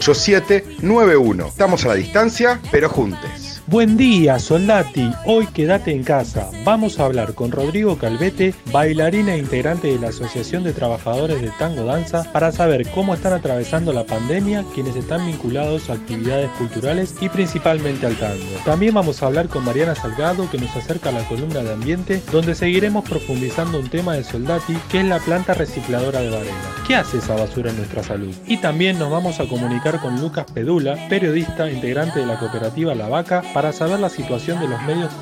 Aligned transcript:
8791. 0.00 1.46
Estamos 1.46 1.84
a 1.84 1.88
la 1.88 1.94
distancia, 1.94 2.60
pero 2.70 2.88
juntes. 2.88 3.39
Buen 3.70 3.96
día, 3.96 4.40
Soldati. 4.40 5.12
Hoy 5.26 5.46
quédate 5.46 5.92
en 5.92 6.02
casa. 6.02 6.50
Vamos 6.64 6.98
a 6.98 7.04
hablar 7.04 7.34
con 7.34 7.52
Rodrigo 7.52 7.96
Calvete, 7.98 8.52
bailarina 8.72 9.36
e 9.36 9.38
integrante 9.38 9.86
de 9.86 10.00
la 10.00 10.08
Asociación 10.08 10.64
de 10.64 10.72
Trabajadores 10.72 11.40
de 11.40 11.52
Tango 11.56 11.84
Danza, 11.84 12.24
para 12.32 12.50
saber 12.50 12.90
cómo 12.90 13.14
están 13.14 13.32
atravesando 13.32 13.92
la 13.92 14.06
pandemia 14.06 14.64
quienes 14.74 14.96
están 14.96 15.24
vinculados 15.24 15.88
a 15.88 15.92
actividades 15.92 16.50
culturales 16.58 17.14
y 17.20 17.28
principalmente 17.28 18.06
al 18.06 18.16
tango. 18.16 18.42
También 18.64 18.92
vamos 18.92 19.22
a 19.22 19.26
hablar 19.26 19.46
con 19.46 19.64
Mariana 19.64 19.94
Salgado, 19.94 20.50
que 20.50 20.58
nos 20.58 20.74
acerca 20.74 21.10
a 21.10 21.12
la 21.12 21.28
columna 21.28 21.62
de 21.62 21.72
ambiente, 21.72 22.20
donde 22.32 22.56
seguiremos 22.56 23.08
profundizando 23.08 23.78
un 23.78 23.88
tema 23.88 24.14
de 24.14 24.24
Soldati, 24.24 24.74
que 24.90 24.98
es 24.98 25.06
la 25.06 25.20
planta 25.20 25.54
recicladora 25.54 26.20
de 26.20 26.30
Varela. 26.30 26.74
¿Qué 26.88 26.96
hace 26.96 27.18
esa 27.18 27.36
basura 27.36 27.70
en 27.70 27.76
nuestra 27.76 28.02
salud? 28.02 28.34
Y 28.48 28.56
también 28.56 28.98
nos 28.98 29.12
vamos 29.12 29.38
a 29.38 29.46
comunicar 29.46 30.00
con 30.00 30.20
Lucas 30.20 30.46
Pedula, 30.52 30.98
periodista 31.08 31.70
integrante 31.70 32.18
de 32.18 32.26
la 32.26 32.36
cooperativa 32.36 32.96
La 32.96 33.08
Vaca, 33.08 33.44
saber 33.72 34.00
la 34.00 34.08
situación 34.08 34.58
de 34.60 34.68
los 34.68 34.82
medios 34.82 35.12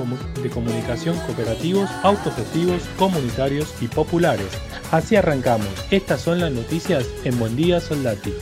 de 0.42 0.48
comunicación 0.48 1.19
cooperativos, 1.27 1.91
autogestivos, 2.03 2.83
comunitarios 2.97 3.75
y 3.80 3.89
populares. 3.89 4.48
Así 4.92 5.17
arrancamos. 5.17 5.69
Estas 5.91 6.20
son 6.20 6.41
las 6.41 6.53
noticias 6.53 7.06
en 7.25 7.39
Buen 7.39 7.56
Día 7.56 7.80
Soldati. 7.80 8.33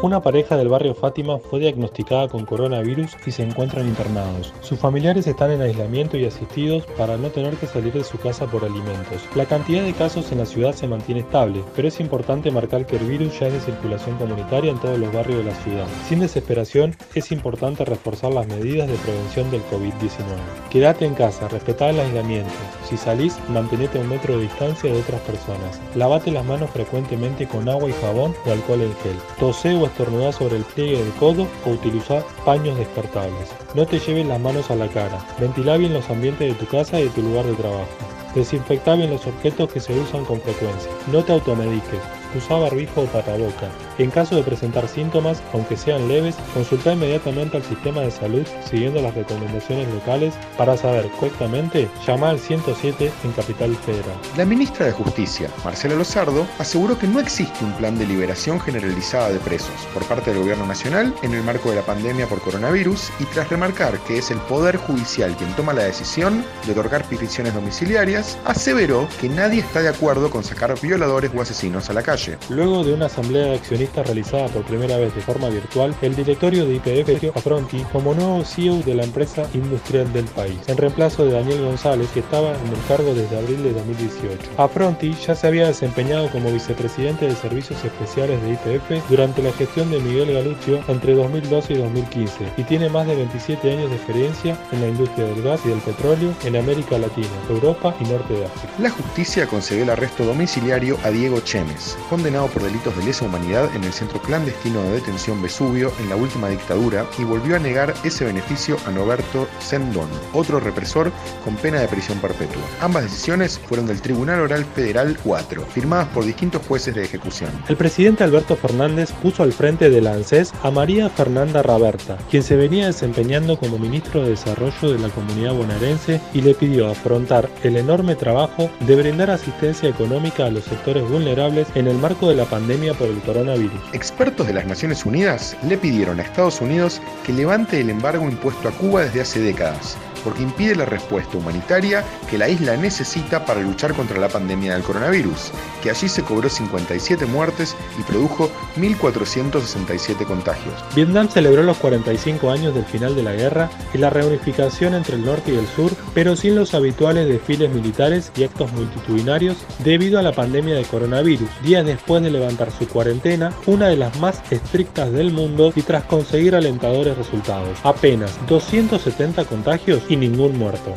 Una 0.00 0.22
pareja 0.22 0.56
del 0.56 0.68
barrio 0.68 0.94
Fátima 0.94 1.38
fue 1.38 1.58
diagnosticada 1.58 2.28
con 2.28 2.46
coronavirus 2.46 3.16
y 3.26 3.32
se 3.32 3.42
encuentran 3.42 3.88
internados. 3.88 4.54
Sus 4.60 4.78
familiares 4.78 5.26
están 5.26 5.50
en 5.50 5.60
aislamiento 5.60 6.16
y 6.16 6.24
asistidos 6.24 6.86
para 6.96 7.16
no 7.16 7.30
tener 7.30 7.56
que 7.56 7.66
salir 7.66 7.92
de 7.92 8.04
su 8.04 8.16
casa 8.16 8.46
por 8.46 8.64
alimentos. 8.64 9.26
La 9.34 9.44
cantidad 9.44 9.82
de 9.82 9.92
casos 9.92 10.30
en 10.30 10.38
la 10.38 10.46
ciudad 10.46 10.72
se 10.72 10.86
mantiene 10.86 11.22
estable, 11.22 11.64
pero 11.74 11.88
es 11.88 11.98
importante 11.98 12.52
marcar 12.52 12.86
que 12.86 12.94
el 12.94 13.06
virus 13.06 13.40
ya 13.40 13.48
es 13.48 13.54
de 13.54 13.60
circulación 13.60 14.16
comunitaria 14.18 14.70
en 14.70 14.78
todos 14.78 15.00
los 15.00 15.12
barrios 15.12 15.44
de 15.44 15.50
la 15.50 15.56
ciudad. 15.64 15.86
Sin 16.08 16.20
desesperación, 16.20 16.94
es 17.16 17.32
importante 17.32 17.84
reforzar 17.84 18.32
las 18.32 18.46
medidas 18.46 18.86
de 18.86 18.94
prevención 18.98 19.50
del 19.50 19.62
COVID-19. 19.64 20.70
Quédate 20.70 21.06
en 21.06 21.14
casa, 21.14 21.48
respetá 21.48 21.90
el 21.90 21.98
aislamiento. 21.98 22.52
Si 22.88 22.96
salís, 22.96 23.36
mantenete 23.48 23.98
a 23.98 24.02
un 24.02 24.10
metro 24.10 24.36
de 24.36 24.42
distancia 24.42 24.92
de 24.92 25.00
otras 25.00 25.20
personas. 25.22 25.80
Lavate 25.96 26.30
las 26.30 26.44
manos 26.44 26.70
frecuentemente 26.70 27.48
con 27.48 27.68
agua 27.68 27.90
y 27.90 27.92
jabón 27.94 28.32
o 28.46 28.52
alcohol 28.52 28.82
en 28.82 28.94
gel. 29.02 29.16
Tose 29.40 29.74
o 29.74 29.87
estornudar 29.88 30.32
sobre 30.32 30.56
el 30.56 30.64
pliegue 30.64 31.02
del 31.02 31.12
codo 31.14 31.46
o 31.66 31.70
utilizar 31.70 32.24
paños 32.44 32.78
descartables. 32.78 33.50
No 33.74 33.86
te 33.86 33.98
lleves 33.98 34.26
las 34.26 34.40
manos 34.40 34.70
a 34.70 34.76
la 34.76 34.88
cara. 34.88 35.18
Ventila 35.38 35.76
bien 35.76 35.92
los 35.92 36.08
ambientes 36.08 36.48
de 36.48 36.54
tu 36.54 36.66
casa 36.70 37.00
y 37.00 37.04
de 37.04 37.10
tu 37.10 37.22
lugar 37.22 37.44
de 37.44 37.54
trabajo. 37.54 37.88
Desinfecta 38.34 38.94
bien 38.94 39.10
los 39.10 39.26
objetos 39.26 39.72
que 39.72 39.80
se 39.80 39.98
usan 39.98 40.24
con 40.24 40.40
frecuencia. 40.40 40.90
No 41.12 41.22
te 41.24 41.32
automediques. 41.32 42.17
Usa 42.34 42.58
barbijo 42.58 43.02
o 43.02 43.04
tapaboca. 43.04 43.68
En 43.98 44.10
caso 44.10 44.36
de 44.36 44.42
presentar 44.42 44.88
síntomas, 44.88 45.42
aunque 45.52 45.76
sean 45.76 46.08
leves, 46.08 46.36
consulta 46.54 46.92
inmediatamente 46.92 47.56
al 47.56 47.64
sistema 47.64 48.00
de 48.00 48.10
salud 48.10 48.46
siguiendo 48.64 49.02
las 49.02 49.14
recomendaciones 49.14 49.88
locales 49.92 50.34
para 50.56 50.76
saber 50.76 51.08
correctamente, 51.18 51.88
llama 52.06 52.30
al 52.30 52.38
107 52.38 53.12
en 53.24 53.32
Capital 53.32 53.76
Federal. 53.76 54.16
La 54.36 54.44
ministra 54.44 54.86
de 54.86 54.92
Justicia, 54.92 55.50
Marcela 55.64 55.94
Lozardo, 55.94 56.46
aseguró 56.58 56.98
que 56.98 57.06
no 57.06 57.20
existe 57.20 57.64
un 57.64 57.72
plan 57.72 57.98
de 57.98 58.06
liberación 58.06 58.60
generalizada 58.60 59.30
de 59.30 59.38
presos 59.40 59.86
por 59.92 60.04
parte 60.04 60.30
del 60.30 60.40
gobierno 60.40 60.66
nacional 60.66 61.14
en 61.22 61.34
el 61.34 61.42
marco 61.42 61.70
de 61.70 61.76
la 61.76 61.82
pandemia 61.82 62.26
por 62.26 62.40
coronavirus 62.40 63.10
y 63.18 63.24
tras 63.24 63.48
remarcar 63.48 63.98
que 64.00 64.18
es 64.18 64.30
el 64.30 64.38
Poder 64.38 64.76
Judicial 64.76 65.36
quien 65.36 65.54
toma 65.56 65.72
la 65.72 65.84
decisión 65.84 66.44
de 66.64 66.72
otorgar 66.72 67.04
prisiones 67.04 67.54
domiciliarias, 67.54 68.38
aseveró 68.44 69.08
que 69.20 69.28
nadie 69.28 69.60
está 69.60 69.82
de 69.82 69.88
acuerdo 69.88 70.30
con 70.30 70.44
sacar 70.44 70.78
violadores 70.80 71.30
o 71.34 71.42
asesinos 71.42 71.90
a 71.90 71.92
la 71.92 72.02
calle. 72.02 72.17
Luego 72.48 72.84
de 72.84 72.94
una 72.94 73.06
asamblea 73.06 73.46
de 73.46 73.54
accionistas 73.54 74.06
realizada 74.06 74.48
por 74.48 74.64
primera 74.64 74.96
vez 74.96 75.14
de 75.14 75.20
forma 75.20 75.48
virtual, 75.48 75.94
el 76.02 76.16
directorio 76.16 76.66
de 76.66 76.76
IPF 76.76 77.36
a 77.36 77.40
Fronti 77.40 77.78
como 77.92 78.14
nuevo 78.14 78.44
CEO 78.44 78.78
de 78.78 78.94
la 78.94 79.04
empresa 79.04 79.48
industrial 79.54 80.12
del 80.12 80.24
país, 80.26 80.58
en 80.66 80.76
reemplazo 80.76 81.24
de 81.24 81.32
Daniel 81.32 81.62
González, 81.64 82.08
que 82.12 82.20
estaba 82.20 82.50
en 82.50 82.68
el 82.68 82.86
cargo 82.88 83.14
desde 83.14 83.38
abril 83.38 83.62
de 83.62 83.72
2018. 83.72 84.50
Afronti 84.56 85.14
ya 85.14 85.34
se 85.34 85.46
había 85.46 85.66
desempeñado 85.66 86.28
como 86.30 86.52
vicepresidente 86.52 87.26
de 87.26 87.36
Servicios 87.36 87.84
Especiales 87.84 88.40
de 88.42 88.52
IPF 88.52 89.08
durante 89.08 89.42
la 89.42 89.52
gestión 89.52 89.90
de 89.90 90.00
Miguel 90.00 90.32
Galuccio 90.32 90.82
entre 90.88 91.14
2012 91.14 91.74
y 91.74 91.76
2015 91.76 92.52
y 92.56 92.62
tiene 92.64 92.88
más 92.88 93.06
de 93.06 93.14
27 93.14 93.72
años 93.72 93.90
de 93.90 93.96
experiencia 93.96 94.58
en 94.72 94.80
la 94.80 94.88
industria 94.88 95.26
del 95.26 95.42
gas 95.42 95.60
y 95.64 95.68
del 95.68 95.80
petróleo 95.80 96.34
en 96.44 96.56
América 96.56 96.98
Latina, 96.98 97.28
Europa 97.48 97.94
y 98.00 98.04
Norte 98.04 98.34
de 98.34 98.46
África. 98.46 98.72
La 98.78 98.90
justicia 98.90 99.46
concedió 99.46 99.84
el 99.84 99.90
arresto 99.90 100.24
domiciliario 100.24 100.98
a 101.04 101.10
Diego 101.10 101.40
Chemes, 101.40 101.96
condenado 102.08 102.48
por 102.48 102.62
delitos 102.62 102.96
de 102.96 103.04
lesa 103.04 103.24
humanidad 103.24 103.68
en 103.74 103.84
el 103.84 103.92
centro 103.92 104.20
clandestino 104.20 104.82
de 104.82 104.92
detención 104.92 105.40
Vesubio 105.42 105.92
en 106.00 106.08
la 106.08 106.16
última 106.16 106.48
dictadura 106.48 107.06
y 107.18 107.24
volvió 107.24 107.56
a 107.56 107.58
negar 107.58 107.94
ese 108.04 108.24
beneficio 108.24 108.76
a 108.86 108.90
Noberto 108.90 109.46
Sendón, 109.60 110.08
otro 110.32 110.60
represor 110.60 111.12
con 111.44 111.56
pena 111.56 111.80
de 111.80 111.88
prisión 111.88 112.18
perpetua. 112.18 112.62
Ambas 112.80 113.04
decisiones 113.04 113.58
fueron 113.58 113.86
del 113.86 114.00
Tribunal 114.00 114.40
Oral 114.40 114.64
Federal 114.64 115.16
4, 115.22 115.66
firmadas 115.66 116.08
por 116.08 116.24
distintos 116.24 116.62
jueces 116.66 116.94
de 116.94 117.04
ejecución. 117.04 117.50
El 117.68 117.76
presidente 117.76 118.24
Alberto 118.24 118.56
Fernández 118.56 119.12
puso 119.12 119.42
al 119.42 119.52
frente 119.52 119.90
de 119.90 120.00
la 120.00 120.12
ANSES 120.12 120.52
a 120.62 120.70
María 120.70 121.08
Fernanda 121.10 121.62
Raberta, 121.62 122.18
quien 122.30 122.42
se 122.42 122.56
venía 122.56 122.86
desempeñando 122.86 123.58
como 123.58 123.78
ministro 123.78 124.22
de 124.22 124.30
Desarrollo 124.30 124.92
de 124.92 124.98
la 124.98 125.08
Comunidad 125.10 125.54
Bonaerense 125.54 126.20
y 126.32 126.42
le 126.42 126.54
pidió 126.54 126.88
afrontar 126.88 127.48
el 127.62 127.76
enorme 127.76 128.14
trabajo 128.14 128.70
de 128.80 128.96
brindar 128.96 129.30
asistencia 129.30 129.88
económica 129.88 130.46
a 130.46 130.50
los 130.50 130.64
sectores 130.64 131.08
vulnerables 131.08 131.68
en 131.74 131.88
el 131.88 131.97
marco 131.98 132.28
de 132.28 132.36
la 132.36 132.44
pandemia 132.44 132.94
por 132.94 133.08
el 133.08 133.18
coronavirus. 133.20 133.80
Expertos 133.92 134.46
de 134.46 134.54
las 134.54 134.66
Naciones 134.66 135.04
Unidas 135.04 135.56
le 135.66 135.76
pidieron 135.76 136.20
a 136.20 136.22
Estados 136.22 136.60
Unidos 136.60 137.00
que 137.24 137.32
levante 137.32 137.80
el 137.80 137.90
embargo 137.90 138.24
impuesto 138.24 138.68
a 138.68 138.72
Cuba 138.72 139.02
desde 139.02 139.20
hace 139.20 139.40
décadas, 139.40 139.96
porque 140.28 140.42
impide 140.42 140.76
la 140.76 140.84
respuesta 140.84 141.38
humanitaria 141.38 142.04
que 142.28 142.36
la 142.36 142.50
isla 142.50 142.76
necesita 142.76 143.46
para 143.46 143.62
luchar 143.62 143.94
contra 143.94 144.18
la 144.18 144.28
pandemia 144.28 144.74
del 144.74 144.82
coronavirus, 144.82 145.52
que 145.82 145.88
allí 145.88 146.06
se 146.06 146.22
cobró 146.22 146.50
57 146.50 147.24
muertes 147.24 147.74
y 147.98 148.02
produjo 148.02 148.50
1.467 148.76 150.26
contagios. 150.26 150.74
Vietnam 150.94 151.30
celebró 151.30 151.62
los 151.62 151.78
45 151.78 152.50
años 152.50 152.74
del 152.74 152.84
final 152.84 153.16
de 153.16 153.22
la 153.22 153.32
guerra 153.32 153.70
y 153.94 153.96
la 153.96 154.10
reunificación 154.10 154.92
entre 154.92 155.16
el 155.16 155.24
norte 155.24 155.50
y 155.50 155.56
el 155.56 155.66
sur, 155.66 155.92
pero 156.12 156.36
sin 156.36 156.56
los 156.56 156.74
habituales 156.74 157.26
desfiles 157.26 157.72
militares 157.72 158.30
y 158.36 158.44
actos 158.44 158.70
multitudinarios 158.72 159.56
debido 159.82 160.18
a 160.18 160.22
la 160.22 160.32
pandemia 160.32 160.74
de 160.74 160.84
coronavirus, 160.84 161.48
días 161.62 161.86
después 161.86 162.22
de 162.22 162.30
levantar 162.30 162.70
su 162.70 162.86
cuarentena, 162.86 163.54
una 163.64 163.88
de 163.88 163.96
las 163.96 164.20
más 164.20 164.42
estrictas 164.52 165.10
del 165.10 165.32
mundo 165.32 165.72
y 165.74 165.80
tras 165.80 166.04
conseguir 166.04 166.54
alentadores 166.54 167.16
resultados. 167.16 167.78
Apenas 167.82 168.38
270 168.46 169.46
contagios 169.46 170.02
y 170.10 170.17
ningún 170.20 170.58
muerto. 170.58 170.94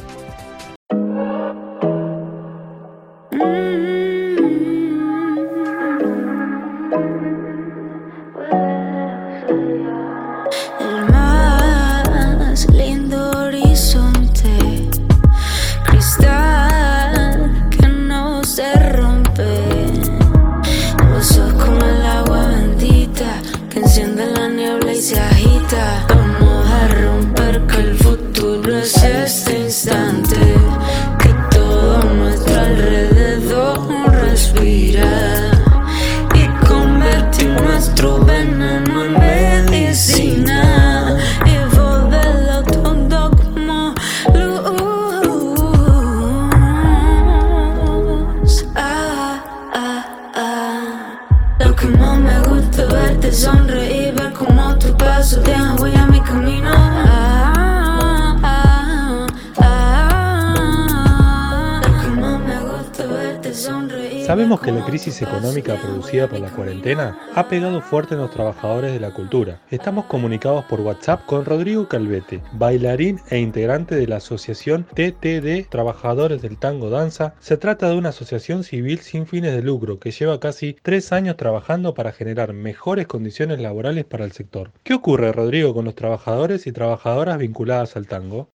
Por 66.12 66.42
la 66.42 66.50
cuarentena 66.50 67.18
ha 67.36 67.48
pegado 67.48 67.80
fuerte 67.80 68.16
en 68.16 68.20
los 68.20 68.32
trabajadores 68.32 68.92
de 68.92 69.00
la 69.00 69.14
cultura. 69.14 69.62
Estamos 69.70 70.06
comunicados 70.06 70.66
por 70.66 70.82
WhatsApp 70.82 71.26
con 71.26 71.46
Rodrigo 71.46 71.88
Calvete, 71.88 72.42
bailarín 72.52 73.22
e 73.30 73.40
integrante 73.40 73.96
de 73.96 74.08
la 74.08 74.18
asociación 74.18 74.86
TTD 74.94 75.70
Trabajadores 75.70 76.42
del 76.42 76.58
Tango 76.58 76.90
Danza. 76.90 77.34
Se 77.40 77.56
trata 77.56 77.88
de 77.88 77.96
una 77.96 78.10
asociación 78.10 78.66
civil 78.66 79.00
sin 79.00 79.26
fines 79.26 79.56
de 79.56 79.62
lucro 79.62 80.00
que 80.00 80.12
lleva 80.12 80.42
casi 80.42 80.76
tres 80.84 81.14
años 81.14 81.38
trabajando 81.38 81.94
para 81.94 82.12
generar 82.12 82.52
mejores 82.52 83.08
condiciones 83.08 83.62
laborales 83.62 84.04
para 84.04 84.26
el 84.26 84.34
sector. 84.34 84.72
¿Qué 84.84 84.94
ocurre, 84.94 85.32
Rodrigo, 85.32 85.74
con 85.74 85.86
los 85.86 85.96
trabajadores 85.96 86.68
y 86.68 86.74
trabajadoras 86.74 87.38
vinculadas 87.38 87.96
al 87.96 88.08
tango? 88.08 88.50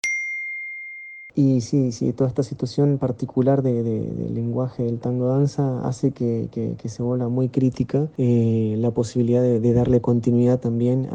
Y 1.37 1.61
sí, 1.61 1.91
sí, 1.91 2.13
toda 2.13 2.29
esta 2.29 2.41
situación 2.41 2.97
particular 2.97 3.61
de, 3.61 3.83
del 3.83 4.33
lenguaje 4.33 4.81
del 4.81 4.97
tango 4.97 5.27
danza 5.27 5.87
hace 5.87 6.09
que, 6.09 6.49
que, 6.51 6.89
se 6.89 7.03
vuelva 7.03 7.29
muy 7.29 7.49
crítica 7.49 8.07
eh, 8.17 8.73
la 8.79 8.89
posibilidad 8.89 9.43
de, 9.43 9.73
darle 9.73 10.01
continuidad 10.01 10.59
también 10.59 11.07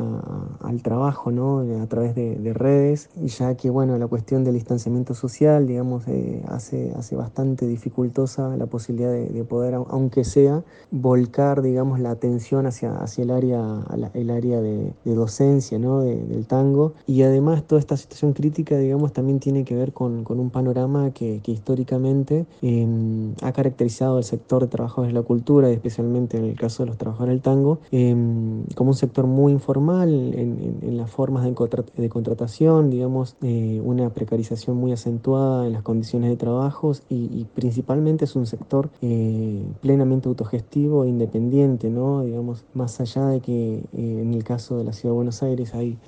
al 0.60 0.80
trabajo, 0.82 1.32
¿no? 1.32 1.66
A 1.82 1.86
través 1.88 2.14
de, 2.14 2.52
redes, 2.54 3.10
ya 3.16 3.56
que, 3.56 3.68
bueno, 3.68 3.98
la 3.98 4.06
cuestión 4.06 4.44
del 4.44 4.54
distanciamiento 4.54 5.14
social, 5.14 5.66
digamos, 5.66 6.06
eh, 6.06 6.40
hace, 6.46 6.92
hace 6.96 7.16
bastante 7.16 7.66
dificultosa 7.66 8.56
la 8.56 8.66
posibilidad 8.66 9.10
de, 9.10 9.42
poder, 9.42 9.74
aunque 9.74 10.22
sea, 10.22 10.62
volcar, 10.92 11.62
digamos, 11.62 11.98
la 11.98 12.12
atención 12.12 12.66
hacia, 12.66 12.94
hacia 12.94 13.24
el 13.24 13.32
área, 13.32 13.80
el 14.14 14.30
área 14.30 14.60
de, 14.60 14.92
docencia, 15.04 15.80
¿no? 15.80 16.02
del 16.02 16.46
tango. 16.46 16.92
Y 17.08 17.22
además 17.22 17.64
toda 17.64 17.80
esta 17.80 17.96
situación 17.96 18.34
crítica, 18.34 18.78
digamos, 18.78 19.12
también 19.12 19.40
tiene 19.40 19.64
que 19.64 19.74
ver 19.74 19.92
con 19.92 20.11
con, 20.24 20.40
un 20.40 20.50
panorama 20.50 21.10
que, 21.10 21.40
históricamente 21.46 22.46
em, 22.62 23.34
ha 23.42 23.52
caracterizado 23.52 24.18
el 24.18 24.24
sector 24.24 24.62
de 24.62 24.68
trabajadores 24.68 25.12
de 25.12 25.20
la 25.20 25.24
cultura, 25.24 25.70
especialmente 25.70 26.38
en 26.38 26.44
el 26.44 26.54
caso 26.54 26.82
de 26.82 26.88
los 26.88 26.98
trabajadores 26.98 27.34
del 27.34 27.42
tango, 27.42 27.78
em, 27.90 28.64
como 28.74 28.90
un 28.90 28.96
sector 28.96 29.26
muy 29.26 29.52
informal 29.52 30.10
en, 30.34 30.96
las 30.96 31.10
formas 31.10 31.44
de, 31.44 32.08
contratación, 32.08 32.90
digamos, 32.90 33.36
eh, 33.42 33.80
una 33.84 34.10
precarización 34.10 34.76
muy 34.76 34.92
acentuada 34.92 35.66
en 35.66 35.72
las 35.72 35.82
condiciones 35.82 36.30
de 36.30 36.36
trabajo 36.36 36.92
y, 37.08 37.46
principalmente 37.54 38.24
es 38.24 38.36
un 38.36 38.46
sector 38.46 38.90
eh, 39.00 39.62
plenamente 39.80 40.28
autogestivo 40.28 41.04
e 41.04 41.08
independiente, 41.08 41.90
¿no? 41.90 42.22
digamos, 42.24 42.64
más 42.74 43.00
allá 43.00 43.26
de 43.26 43.40
que 43.40 43.82
eh, 43.96 44.20
en 44.22 44.34
el 44.34 44.44
caso 44.44 44.76
de 44.78 44.84
la 44.84 44.92
Ciudad 44.92 45.12
de 45.12 45.16
Buenos 45.16 45.42
Aires 45.42 45.74
hay 45.74 45.98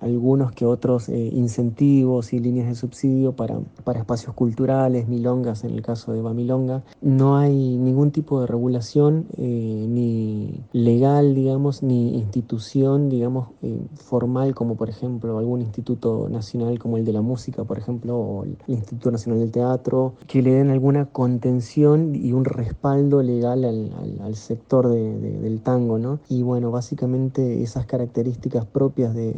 algunos 0.00 0.52
que 0.52 0.66
otros 0.66 1.08
incentivos 1.08 2.32
y 2.32 2.38
líneas 2.38 2.68
de 2.68 2.74
subsidio 2.74 3.32
para 3.32 3.47
para, 3.84 3.98
espacios 3.98 4.34
culturales, 4.34 5.08
milongas 5.08 5.64
en 5.64 5.72
el 5.72 5.82
caso 5.82 6.12
de 6.12 6.22
Bamilonga. 6.22 6.82
No 7.00 7.36
hay 7.36 7.76
ningún 7.76 8.10
tipo 8.10 8.40
de 8.40 8.46
regulación 8.46 9.26
eh, 9.36 9.86
ni 9.88 10.60
legal, 10.72 11.34
digamos, 11.34 11.82
ni 11.82 12.16
institución, 12.16 13.08
digamos, 13.08 13.48
eh, 13.62 13.80
formal 13.94 14.54
como 14.54 14.76
por 14.76 14.88
ejemplo 14.88 15.38
algún 15.38 15.60
instituto 15.62 16.28
nacional 16.30 16.78
como 16.78 16.96
el 16.96 17.04
de 17.04 17.12
la 17.12 17.22
música, 17.22 17.64
por 17.64 17.78
ejemplo, 17.78 18.16
o 18.16 18.44
el 18.44 18.56
Instituto 18.66 19.10
Nacional 19.10 19.40
del 19.40 19.50
Teatro, 19.50 20.14
que 20.26 20.42
le 20.42 20.52
den 20.52 20.70
alguna 20.70 21.06
contención 21.06 22.14
y 22.14 22.32
un 22.32 22.44
respaldo 22.44 23.22
legal 23.22 23.64
al, 23.64 24.34
sector 24.34 24.88
del 24.88 25.60
tango, 25.60 25.98
¿no? 25.98 26.20
Y 26.28 26.42
bueno, 26.42 26.70
básicamente 26.70 27.62
esas 27.62 27.86
características 27.86 28.64
propias 28.66 29.14
de, 29.14 29.34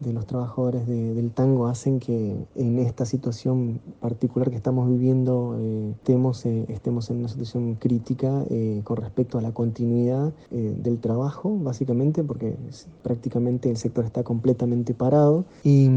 los 0.00 0.26
trabajadores 0.26 0.86
del 0.86 1.30
tango 1.30 1.66
hacen 1.66 1.98
que 1.98 2.36
en 2.54 2.78
esta 2.78 3.04
situación 3.12 3.80
particular 4.00 4.48
que 4.48 4.56
estamos 4.56 4.88
viviendo 4.88 5.54
eh, 5.60 5.92
estemos, 5.92 6.46
eh, 6.46 6.66
en 7.10 7.16
una 7.18 7.28
situación 7.28 7.74
crítica 7.74 8.44
eh, 8.48 8.80
con 8.84 8.96
respecto 8.96 9.36
a 9.38 9.42
la 9.42 9.52
continuidad 9.52 10.32
del 10.50 10.98
trabajo, 10.98 11.56
básicamente, 11.58 12.22
porque 12.22 12.56
prácticamente 13.02 13.70
el 13.70 13.76
sector 13.76 14.04
está 14.04 14.22
completamente 14.22 14.94
parado. 14.94 15.44
Y, 15.62 15.88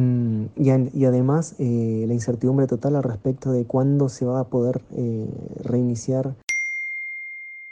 y, 0.58 1.06
además 1.06 1.56
la 1.60 2.14
incertidumbre 2.14 2.68
total 2.68 2.96
al 2.96 3.04
respecto 3.04 3.52
de 3.52 3.66
cuándo 3.66 4.10
se 4.10 4.26
va 4.26 4.40
a 4.40 4.44
poder 4.46 4.82
reiniciar 5.64 6.36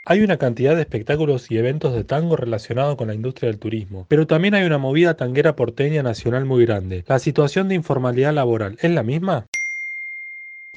hay 0.06 0.22
una 0.22 0.36
cantidad 0.36 0.74
de 0.76 0.82
espectáculos 0.82 1.50
y 1.50 1.56
eventos 1.56 1.94
de 1.94 2.04
tango 2.04 2.36
relacionados 2.36 2.96
con 2.96 3.08
la 3.08 3.14
industria 3.14 3.48
del 3.48 3.58
turismo, 3.58 4.04
pero 4.08 4.26
también 4.26 4.54
hay 4.54 4.64
una 4.64 4.78
movida 4.78 5.14
tanguera 5.14 5.56
porteña 5.56 6.02
nacional 6.02 6.44
muy 6.44 6.66
grande. 6.66 7.04
¿La 7.08 7.18
situación 7.18 7.68
de 7.68 7.74
informalidad 7.76 8.34
laboral 8.34 8.76
es 8.82 8.90
la 8.90 9.02
misma? 9.02 9.46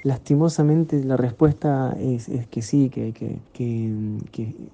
Lastimosamente 0.03 1.03
la 1.03 1.17
respuesta 1.17 1.97
es, 1.99 2.29
que 2.49 2.61
sí, 2.61 2.89
que, 2.89 3.41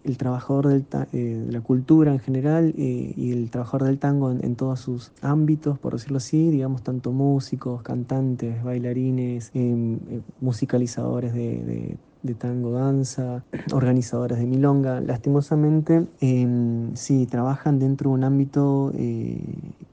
el 0.04 0.18
trabajador 0.18 0.68
del 0.68 0.86
eh, 1.14 1.18
de 1.18 1.52
la 1.52 1.62
cultura 1.62 2.12
en 2.12 2.20
general 2.20 2.76
eh, 2.78 3.14
y 3.16 3.32
el 3.32 3.50
trabajador 3.50 3.88
del 3.88 3.98
tango 3.98 4.32
en, 4.32 4.56
todos 4.56 4.82
sus 4.82 5.12
ámbitos, 5.22 5.80
por 5.80 5.94
decirlo 5.94 6.18
así, 6.18 6.52
digamos 6.52 6.84
tanto 6.84 7.12
músicos, 7.12 7.82
cantantes, 7.82 8.62
bailarines, 8.64 9.50
em, 9.56 9.96
eh, 9.96 10.22
musicalizadores 10.42 11.34
de 11.34 11.98
tango 12.34 12.72
danza, 12.72 13.44
organizadores 13.74 14.40
de 14.40 14.46
milonga, 14.46 15.02
lastimosamente 15.02 16.08
em, 16.22 16.96
sí 16.96 17.26
trabajan 17.26 17.80
dentro 17.80 18.10
de 18.10 18.16
un 18.16 18.24
ámbito 18.24 18.92
eh, 18.96 19.44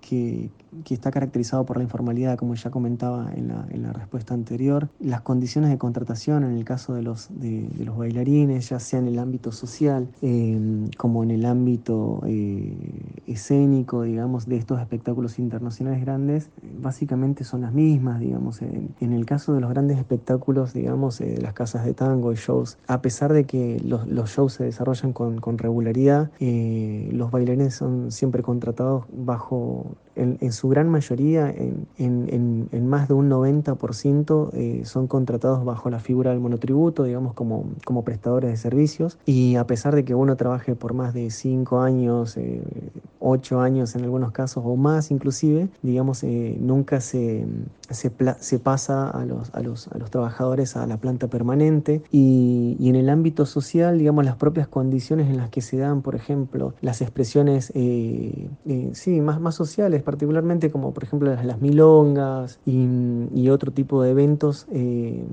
que, 0.01 0.51
que 0.85 0.95
está 0.95 1.11
caracterizado 1.11 1.65
por 1.65 1.77
la 1.77 1.83
informalidad, 1.83 2.39
como 2.39 2.55
ya 2.55 2.71
comentaba 2.71 3.31
en 3.35 3.49
la, 3.49 3.93
respuesta 3.93 4.35
anterior. 4.35 4.89
Las 5.01 5.21
condiciones 5.23 5.71
de 5.71 5.79
contratación 5.79 6.45
en 6.45 6.57
el 6.57 6.65
caso 6.65 6.95
de 6.95 7.03
los, 7.03 7.29
de, 7.31 7.69
los 7.79 7.97
bailarines, 7.97 8.69
ya 8.69 8.79
sea 8.79 9.01
en 9.01 9.09
el 9.09 9.19
ámbito 9.19 9.51
social 9.53 10.09
em, 10.23 10.89
como 10.97 11.25
en 11.25 11.33
el 11.33 11.45
ámbito 11.45 12.23
eh, 12.27 12.77
escénico, 13.27 14.03
digamos, 14.03 14.47
de 14.47 14.57
estos 14.57 14.81
espectáculos 14.81 15.39
internacionales 15.39 16.01
grandes, 16.01 16.51
básicamente 16.81 17.45
son 17.45 17.63
las 17.63 17.73
mismas, 17.73 18.21
digamos. 18.21 18.63
En, 18.63 19.13
el 19.13 19.27
caso 19.27 19.53
de 19.55 19.61
los 19.61 19.71
grandes 19.71 19.99
espectáculos, 19.99 20.73
digamos, 20.73 21.21
eh, 21.21 21.27
de 21.27 21.41
las 21.43 21.53
casas 21.53 21.85
de 21.85 21.95
tango 21.95 22.33
y 22.33 22.37
shows, 22.37 22.79
a 22.87 23.03
pesar 23.03 23.33
de 23.33 23.45
que 23.45 23.81
los, 23.85 24.31
shows 24.31 24.55
se 24.55 24.65
desarrollan 24.65 25.13
con, 25.13 25.41
con 25.41 25.59
regularidad, 25.59 26.31
eh, 26.39 27.09
los 27.13 27.31
bailarines 27.31 27.75
son 27.75 28.13
siempre 28.13 28.43
contratados 28.43 29.05
bajo 29.13 29.97
en, 30.17 30.53
su 30.53 30.69
gran 30.69 30.89
mayoría, 30.89 31.55
en, 31.99 32.87
más 32.89 33.09
de 33.09 33.15
un 33.15 33.31
90%, 33.31 34.51
eh, 34.53 34.83
son 34.85 35.07
contratados 35.07 35.65
bajo 35.65 35.91
la 35.91 35.99
figura 35.99 36.31
del 36.31 36.41
monotributo, 36.41 37.05
digamos, 37.05 37.35
como, 37.35 37.67
como 37.85 38.05
prestadores 38.05 38.51
de 38.51 38.57
servicios. 38.57 39.19
Y 39.27 39.57
a 39.57 39.67
pesar 39.67 39.95
de 39.95 40.05
que 40.05 40.15
uno 40.15 40.37
trabaje 40.37 40.75
por 40.75 40.95
más 40.95 41.15
de 41.15 41.31
5 41.31 41.81
años, 41.81 42.37
eh, 42.37 42.63
8 43.21 43.61
años 43.61 43.95
en 43.95 44.05
algunos 44.05 44.33
casos 44.33 44.65
o 44.67 44.77
más 44.77 45.11
inclusive, 45.11 45.69
digamos, 45.83 46.23
eh, 46.25 46.57
nunca 46.61 47.01
se, 47.01 47.47
se, 47.91 48.59
pasa 48.59 49.09
a 49.09 49.25
los, 49.25 49.55
a, 49.55 49.61
los, 49.61 49.89
a 49.89 49.99
los 49.99 50.11
trabajadores 50.11 50.77
a 50.77 50.87
la 50.87 50.97
planta 50.97 51.29
permanente. 51.29 52.03
Y, 52.11 52.77
y, 52.79 52.89
en 52.89 52.97
el 52.97 53.09
ámbito 53.09 53.47
social, 53.47 53.99
digamos, 53.99 54.25
las 54.25 54.37
propias 54.37 54.69
condiciones 54.69 55.29
en 55.29 55.37
las 55.37 55.51
que 55.51 55.61
se 55.61 55.77
dan, 55.77 56.03
por 56.03 56.15
ejemplo, 56.15 56.75
las 56.81 57.01
expresiones, 57.03 57.73
eh, 57.75 58.49
eh, 58.67 58.91
sí, 58.95 59.21
más, 59.21 59.41
más 59.41 59.55
sociales, 59.55 60.00
particularmente 60.03 60.71
como 60.71 60.93
por 60.93 61.05
ejemplo 61.05 61.35
las, 61.35 61.61
milongas 61.61 62.59
y, 62.67 63.49
otro 63.49 63.73
tipo 63.73 64.03
de 64.03 64.11
eventos 64.11 64.67
eh, 64.73 65.25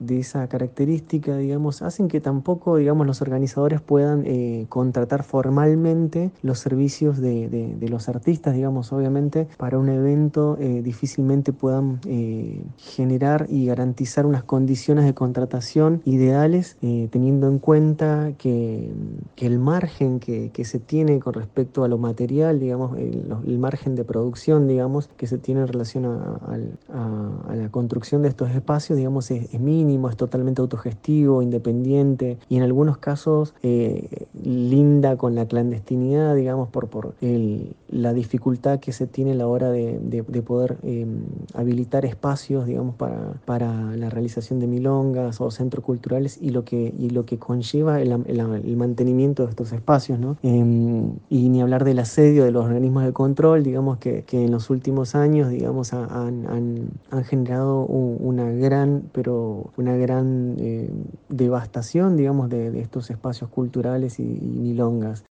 de 0.00 0.18
esa 0.18 0.48
característica, 0.48 1.36
digamos, 1.36 1.82
hacen 1.82 2.08
que 2.08 2.20
tampoco, 2.20 2.76
digamos, 2.76 3.06
los 3.06 3.20
organizadores 3.20 3.82
puedan 3.82 4.24
eh, 4.24 4.64
contratar 4.70 5.22
formalmente 5.22 6.30
los 6.42 6.58
servicios 6.58 7.18
de, 7.18 7.48
de, 7.48 7.88
los 7.88 8.08
artistas, 8.08 8.54
digamos, 8.54 8.92
obviamente, 8.92 9.46
para 9.58 9.78
un 9.78 9.88
evento 9.88 10.56
eh, 10.58 10.80
difícilmente 10.82 11.52
puedan 11.52 12.00
eh, 12.06 12.62
generar 12.78 13.46
y 13.50 13.66
garantizar 13.66 14.26
unas 14.26 14.42
condiciones 14.42 15.04
de 15.04 15.12
contratación 15.12 16.00
ideales, 16.04 16.76
teniendo 17.10 17.48
en 17.48 17.58
cuenta 17.58 18.32
que, 18.38 18.90
que 19.36 19.46
el 19.46 19.58
margen 19.58 20.18
que, 20.18 20.50
que, 20.50 20.64
se 20.64 20.78
tiene 20.78 21.20
con 21.20 21.34
respecto 21.34 21.84
a 21.84 21.88
lo 21.88 21.98
material, 21.98 22.58
digamos, 22.58 22.96
el, 22.96 23.58
margen 23.58 23.94
de 23.96 24.04
producción, 24.04 24.66
digamos, 24.66 25.08
que 25.16 25.26
se 25.26 25.36
tiene 25.36 25.60
en 25.60 25.68
relación 25.68 26.06
a, 26.06 26.40
a, 26.88 27.54
la 27.54 27.68
construcción 27.70 28.22
de 28.22 28.28
estos 28.28 28.50
espacios, 28.50 28.96
digamos, 28.96 29.30
es, 29.30 29.52
es 29.52 29.60
mínimo 29.60 29.89
es 30.10 30.16
totalmente 30.16 30.60
autogestivo, 30.60 31.42
independiente 31.42 32.38
y 32.48 32.56
en 32.56 32.62
algunos 32.62 32.98
casos 32.98 33.54
eh, 33.62 34.26
linda 34.42 35.16
con 35.16 35.34
la 35.34 35.46
clandestinidad, 35.46 36.34
digamos, 36.34 36.68
por, 36.68 36.88
por 36.88 37.14
el, 37.20 37.74
la 37.90 38.12
dificultad 38.12 38.78
que 38.78 38.92
se 38.92 39.06
tiene 39.06 39.32
a 39.32 39.34
la 39.34 39.46
hora 39.48 39.70
de, 39.70 39.98
de, 40.00 40.42
poder 40.42 40.78
em, 40.82 41.22
habilitar 41.54 42.04
espacios, 42.04 42.66
digamos, 42.66 42.94
para, 42.94 43.34
para 43.44 43.96
la 43.96 44.08
realización 44.10 44.60
de 44.60 44.66
milongas 44.66 45.40
o 45.40 45.50
centros 45.50 45.84
culturales 45.84 46.38
y 46.40 46.50
lo 46.50 46.64
que, 46.64 46.94
y 46.96 47.10
lo 47.10 47.24
que 47.24 47.38
conlleva 47.38 48.00
el, 48.00 48.76
mantenimiento 48.76 49.44
de 49.44 49.50
estos 49.50 49.72
espacios, 49.72 50.18
¿no? 50.18 50.36
Em, 50.42 51.12
y 51.28 51.48
ni 51.48 51.60
hablar 51.60 51.84
del 51.84 51.98
asedio 51.98 52.44
de 52.44 52.52
los 52.52 52.64
organismos 52.64 53.04
de 53.04 53.12
control, 53.12 53.64
digamos, 53.64 53.98
que, 53.98 54.22
que 54.22 54.44
en 54.44 54.52
los 54.52 54.70
últimos 54.70 55.14
años, 55.14 55.50
digamos, 55.50 55.92
han, 55.92 56.46
han, 56.46 57.24
generado 57.24 57.84
una 57.84 58.50
gran, 58.50 59.02
pero 59.12 59.70
una 59.76 59.96
gran 59.96 60.56
eh, 60.58 60.90
devastación, 61.28 62.16
digamos, 62.16 62.48
de, 62.48 62.70
de, 62.70 62.80
estos 62.80 63.10
espacios 63.10 63.50
culturales 63.50 64.18
y 64.18 64.22
milongas. 64.22 65.24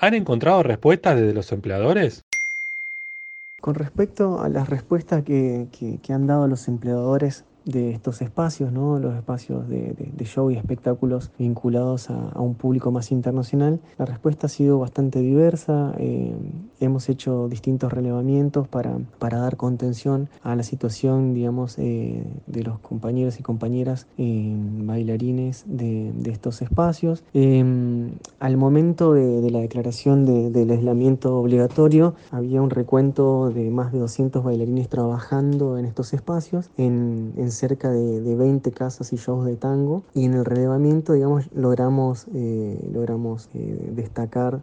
¿Han 0.00 0.14
encontrado 0.14 0.62
respuestas 0.62 1.16
desde 1.16 1.34
los 1.34 1.50
empleadores? 1.50 2.24
Con 3.60 3.74
respecto 3.74 4.40
a 4.40 4.48
las 4.48 4.68
respuestas 4.68 5.24
que, 5.24 5.66
que, 6.00 6.12
han 6.12 6.28
dado 6.28 6.46
los 6.46 6.68
empleadores 6.68 7.44
de 7.68 7.90
estos 7.90 8.22
espacios, 8.22 8.72
¿no? 8.72 8.98
los 8.98 9.14
espacios 9.14 9.68
de, 9.68 9.94
show 10.24 10.50
y 10.50 10.56
espectáculos 10.56 11.30
vinculados 11.38 12.08
a, 12.08 12.40
un 12.40 12.54
público 12.54 12.90
más 12.90 13.12
internacional, 13.12 13.80
la 13.98 14.06
respuesta 14.06 14.46
ha 14.46 14.50
sido 14.50 14.78
bastante 14.78 15.20
diversa. 15.20 15.94
Eh, 15.98 16.34
hemos 16.80 17.08
hecho 17.08 17.48
distintos 17.48 17.92
relevamientos 17.92 18.68
para, 18.68 18.98
para, 19.18 19.38
dar 19.38 19.56
contención 19.56 20.28
a 20.42 20.56
la 20.56 20.62
situación, 20.62 21.34
digamos, 21.34 21.78
eh, 21.78 22.24
de 22.46 22.62
los 22.62 22.78
compañeros 22.78 23.38
y 23.38 23.42
compañeras 23.42 24.06
eh, 24.16 24.54
bailarines 24.56 25.64
de, 25.66 26.12
estos 26.24 26.62
espacios. 26.62 27.24
al 27.34 28.56
momento 28.56 29.12
de, 29.12 29.50
la 29.50 29.60
declaración 29.60 30.24
del 30.52 30.70
aislamiento 30.70 31.38
obligatorio, 31.38 32.14
había 32.30 32.62
un 32.62 32.70
recuento 32.70 33.50
de 33.50 33.70
más 33.70 33.92
de 33.92 33.98
200 33.98 34.42
bailarines 34.44 34.88
trabajando 34.88 35.78
en 35.78 35.84
estos 35.84 36.12
espacios, 36.12 36.70
en, 36.76 37.32
en 37.36 37.50
cerca 37.58 37.90
de, 37.90 38.20
de, 38.20 38.34
20 38.34 38.70
casas 38.72 39.12
y 39.12 39.16
shows 39.16 39.44
de 39.44 39.56
tango. 39.56 40.02
Y 40.14 40.24
en 40.24 40.34
el 40.34 40.44
relevamiento, 40.44 41.12
digamos, 41.12 41.48
logramos, 41.54 42.26
eh, 42.34 42.78
logramos 42.92 43.48
eh, 43.54 43.92
destacar 43.94 44.60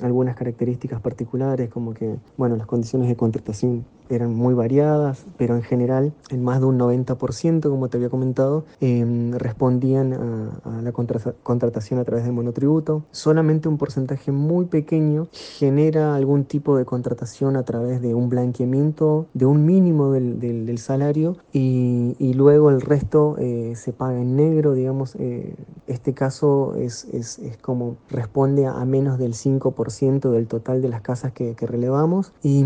algunas 0.00 0.36
características 0.36 1.00
particulares 1.00 1.70
como 1.70 1.94
que, 1.94 2.16
bueno, 2.36 2.56
las 2.56 2.66
condiciones 2.66 3.08
de 3.08 3.16
contratación 3.16 3.84
eran 4.10 4.34
muy 4.34 4.54
variadas, 4.54 5.26
pero 5.36 5.56
en 5.56 5.62
general, 5.62 6.12
en 6.30 6.42
más 6.42 6.60
de 6.60 6.66
un 6.66 6.78
90%, 6.78 7.68
como 7.68 7.88
te 7.88 7.96
había 7.96 8.08
comentado, 8.08 8.64
em, 8.80 9.32
respondían 9.32 10.12
a, 10.12 10.82
la 10.82 10.92
contratación 10.92 11.98
a 11.98 12.04
través 12.04 12.24
del 12.24 12.32
monotributo. 12.32 13.04
Solamente 13.10 13.68
un 13.68 13.78
porcentaje 13.78 14.32
muy 14.32 14.66
pequeño 14.66 15.28
genera 15.32 16.14
algún 16.14 16.44
tipo 16.44 16.76
de 16.76 16.84
contratación 16.84 17.56
a 17.56 17.64
través 17.64 18.00
de 18.00 18.14
un 18.14 18.28
blanqueamiento 18.28 19.26
de 19.34 19.46
un 19.46 19.64
mínimo 19.64 20.12
del, 20.12 20.40
del, 20.40 20.78
salario 20.78 21.36
y, 21.52 22.14
y, 22.18 22.34
luego 22.34 22.70
el 22.70 22.80
resto 22.80 23.36
eh, 23.38 23.72
se 23.74 23.92
paga 23.92 24.20
en 24.20 24.36
negro, 24.36 24.74
digamos. 24.74 25.16
Eh, 25.16 25.54
este 25.88 26.14
caso 26.14 26.74
es, 26.76 27.06
es, 27.12 27.38
es, 27.40 27.56
como 27.56 27.96
responde 28.10 28.66
a 28.66 28.84
menos 28.84 29.18
del 29.18 29.34
5% 29.34 29.87
del 29.88 30.46
total 30.46 30.82
de 30.82 30.88
las 30.88 31.02
casas 31.02 31.32
que, 31.32 31.54
relevamos 31.60 32.32
y, 32.42 32.64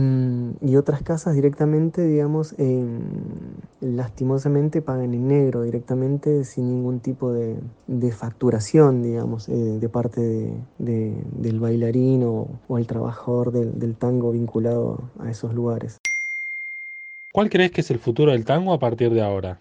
y 0.61 0.76
otras 0.76 1.02
casas 1.02 1.35
directamente, 1.35 2.07
digamos, 2.07 2.55
lastimosamente 3.81 4.83
pagan 4.83 5.14
en 5.14 5.29
negro 5.29 5.62
directamente 5.62 6.45
sin 6.45 6.69
ningún 6.69 7.00
tipo 7.00 7.33
de, 7.33 7.57
facturación, 8.12 9.02
digamos, 9.02 9.49
eh, 9.49 9.52
de 9.52 9.88
parte 9.88 10.52
del 10.79 11.61
bailarín 11.61 12.25
o, 12.25 12.79
el 12.79 12.87
trabajador 12.87 13.52
del, 13.52 13.79
del 13.79 13.95
tango 13.97 14.33
vinculado 14.33 15.11
a 15.19 15.31
esos 15.31 15.55
lugares. 15.55 15.99
¿Cuál 17.33 17.49
crees 17.49 17.71
que 17.71 17.81
es 17.81 17.91
el 17.91 17.99
futuro 17.99 18.33
del 18.33 18.45
tango 18.45 18.73
a 18.73 18.79
partir 18.79 19.11
de 19.11 19.23
ahora? 19.23 19.61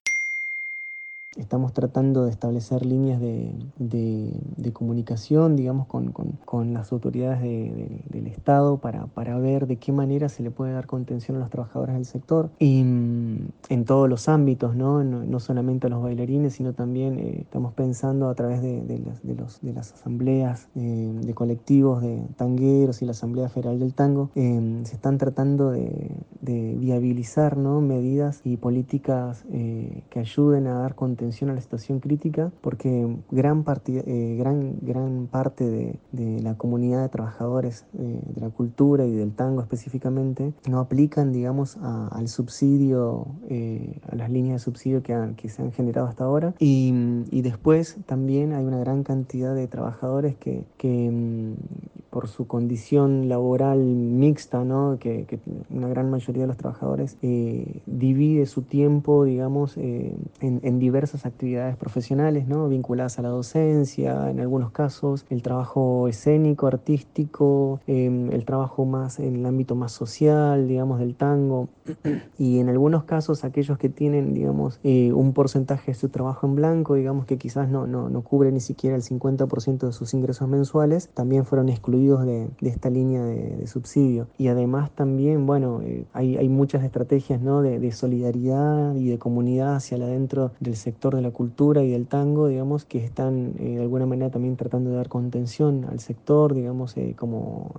Estamos 1.38 1.72
tratando 1.72 2.26
de 2.26 2.32
establecer 2.32 2.86
líneas 2.86 3.22
de, 3.22 3.54
de, 3.78 4.74
comunicación, 4.74 5.56
digamos, 5.56 5.88
con, 5.88 6.12
con, 6.12 6.34
con 6.44 6.74
las 6.74 6.92
autoridades 6.92 7.42
del 7.42 8.28
Estado 8.28 8.80
para, 8.80 9.06
para, 9.06 9.38
ver 9.40 9.66
de 9.66 9.78
qué 9.78 9.94
manera 9.94 10.28
se 10.28 10.44
le 10.44 10.52
puede 10.52 10.74
dar 10.74 10.88
contención 10.88 11.38
a 11.38 11.40
los 11.40 11.50
trabajadores 11.50 11.96
del 11.96 12.04
sector 12.04 12.50
y 12.60 12.84
mm, 12.84 13.48
en 13.70 13.86
todos 13.86 14.10
los 14.10 14.28
ámbitos, 14.28 14.76
¿no? 14.76 15.06
No, 15.06 15.40
solamente 15.40 15.88
a 15.88 15.90
los 15.90 16.04
bailarines, 16.04 16.56
sino 16.56 16.74
también 16.74 17.18
eh, 17.18 17.38
estamos 17.44 17.74
pensando 17.76 18.28
a 18.28 18.36
través 18.36 18.62
de, 18.62 18.84
las, 19.00 19.24
de, 19.24 19.36
los, 19.36 19.62
de 19.62 19.72
las 19.72 19.94
asambleas 19.94 20.68
eh, 20.76 21.14
de 21.14 21.34
colectivos 21.34 22.02
de 22.02 22.22
tangueros 22.36 23.02
y 23.02 23.06
la 23.06 23.12
Asamblea 23.12 23.48
Federal 23.48 23.80
del 23.80 23.94
Tango, 23.94 24.32
eh, 24.36 24.82
se 24.84 24.96
están 24.96 25.18
tratando 25.18 25.72
de, 25.72 26.12
viabilizar 26.42 27.56
¿no? 27.56 27.80
medidas 27.80 28.42
y 28.44 28.58
políticas 28.58 29.46
que 29.52 30.20
ayuden 30.20 30.68
a 30.68 30.74
dar 30.74 30.96
contención 30.96 31.21
atención 31.22 31.52
a 31.52 31.54
la 31.54 31.62
situación 31.62 32.00
crítica 32.00 32.52
porque 32.62 33.08
gran, 33.30 33.64
eh, 33.86 34.36
gran, 34.40 34.78
gran 34.82 35.28
parte 35.28 35.70
de, 35.70 36.00
de, 36.12 36.42
la 36.42 36.58
comunidad 36.58 37.04
de 37.04 37.10
trabajadores 37.10 37.86
eh, 37.94 38.20
de 38.26 38.42
la 38.42 38.50
cultura 38.50 39.06
y 39.06 39.12
del 39.12 39.32
tango 39.32 39.62
específicamente 39.62 40.54
no 40.68 40.80
aplican, 40.80 41.32
digamos, 41.32 41.78
al 41.78 42.28
subsidio, 42.28 43.28
eh, 43.50 44.00
a 44.10 44.16
las 44.16 44.32
líneas 44.32 44.56
de 44.56 44.60
subsidio 44.66 45.04
que, 45.04 45.16
que 45.38 45.50
se 45.50 45.62
han 45.62 45.72
generado 45.72 46.08
hasta 46.08 46.24
ahora. 46.24 46.56
Y, 46.58 46.94
y, 47.30 47.42
después 47.42 47.98
también 48.08 48.54
hay 48.54 48.66
una 48.66 48.80
gran 48.80 49.04
cantidad 49.04 49.54
de 49.54 49.68
trabajadores 49.68 50.36
que, 50.38 50.66
que 50.78 51.12
mm, 51.12 51.54
por 52.12 52.28
su 52.28 52.46
condición 52.46 53.30
laboral 53.30 53.80
mixta, 53.80 54.64
¿no? 54.64 54.98
que, 55.00 55.40
una 55.70 55.88
gran 55.88 56.12
mayoría 56.12 56.44
de 56.44 56.48
los 56.48 56.58
trabajadores 56.58 57.18
divide 57.22 58.46
su 58.46 58.62
tiempo, 58.64 59.24
digamos, 59.24 59.78
en, 59.78 60.20
en 60.42 60.80
diversas 60.80 61.26
actividades 61.26 61.78
profesionales 61.78 62.48
¿no? 62.48 62.68
vinculadas 62.68 63.18
a 63.18 63.22
la 63.22 63.30
docencia, 63.30 64.30
en 64.30 64.42
algunos 64.42 64.72
casos 64.72 65.26
el 65.30 65.42
trabajo 65.42 66.10
escénico, 66.10 66.68
artístico, 66.68 67.80
em, 67.88 68.30
el 68.32 68.44
trabajo 68.44 68.86
más 68.86 69.20
en 69.20 69.38
el 69.38 69.46
ámbito 69.46 69.76
más 69.76 69.94
social, 69.94 70.68
digamos, 70.68 71.00
del 71.00 71.16
tango, 71.16 71.70
y 72.38 72.60
en 72.60 72.68
algunos 72.68 73.06
casos 73.06 73.46
aquellos 73.46 73.78
que 73.78 73.88
tienen, 73.88 74.34
digamos, 74.34 74.80
eh, 74.84 75.14
un 75.14 75.32
porcentaje 75.32 75.92
de 75.92 75.96
su 75.96 76.10
trabajo 76.10 76.46
en 76.46 76.56
blanco, 76.56 76.96
digamos, 76.96 77.26
que 77.26 77.38
quizás 77.38 77.70
no, 77.70 77.88
no, 77.88 78.10
no 78.10 78.22
cubre 78.22 78.52
ni 78.52 78.60
siquiera 78.60 78.98
el 78.98 79.04
50% 79.04 79.88
de 79.88 79.94
sus 79.94 80.14
ingresos 80.14 80.50
mensuales, 80.50 81.10
también 81.14 81.46
fueron 81.46 81.70
excluidos 81.70 82.01
de, 82.02 82.50
esta 82.62 82.90
línea 82.90 83.24
de, 83.24 83.68
subsidio. 83.68 84.28
Y 84.38 84.48
además 84.48 84.92
también, 84.92 85.46
bueno, 85.46 85.82
eh, 85.84 86.06
hay, 86.14 86.36
hay, 86.38 86.50
muchas 86.50 86.84
estrategias 86.84 87.42
¿no? 87.42 87.62
de, 87.62 87.92
solidaridad 87.92 88.96
y 88.96 89.10
de 89.10 89.20
comunidad 89.20 89.76
hacia 89.76 89.98
adentro 89.98 90.52
del 90.60 90.76
sector 90.76 91.16
de 91.16 91.22
la 91.22 91.32
cultura 91.32 91.84
y 91.84 91.92
del 91.92 92.08
tango, 92.08 92.48
digamos, 92.48 92.86
que 92.86 93.04
están 93.04 93.54
eh, 93.60 93.76
de 93.76 93.82
alguna 93.82 94.06
manera 94.06 94.32
también 94.32 94.56
tratando 94.56 94.90
de 94.90 94.96
dar 94.96 95.10
contención 95.10 95.86
al 95.86 96.00
sector, 96.00 96.56
digamos, 96.56 96.98
eh, 96.98 97.16
como 97.18 97.72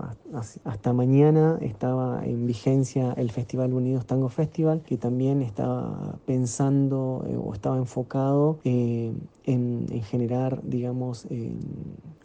hasta 0.65 0.93
mañana 0.93 1.59
estaba 1.61 2.25
en 2.25 2.47
vigencia 2.47 3.13
el 3.17 3.31
Festival 3.31 3.73
Unidos 3.73 4.07
Tango 4.07 4.29
Festival, 4.29 4.83
que 4.83 4.97
también 4.97 5.43
estaba 5.43 6.17
pensando 6.27 7.25
o 7.45 7.53
estaba 7.53 7.77
enfocado 7.77 8.59
en, 8.65 9.29
en, 9.45 9.87
generar, 10.03 10.61
digamos, 10.63 11.27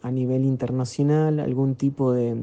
a 0.08 0.12
nivel 0.12 0.46
internacional 0.46 1.40
algún 1.40 1.76
tipo 1.76 2.14
de, 2.14 2.36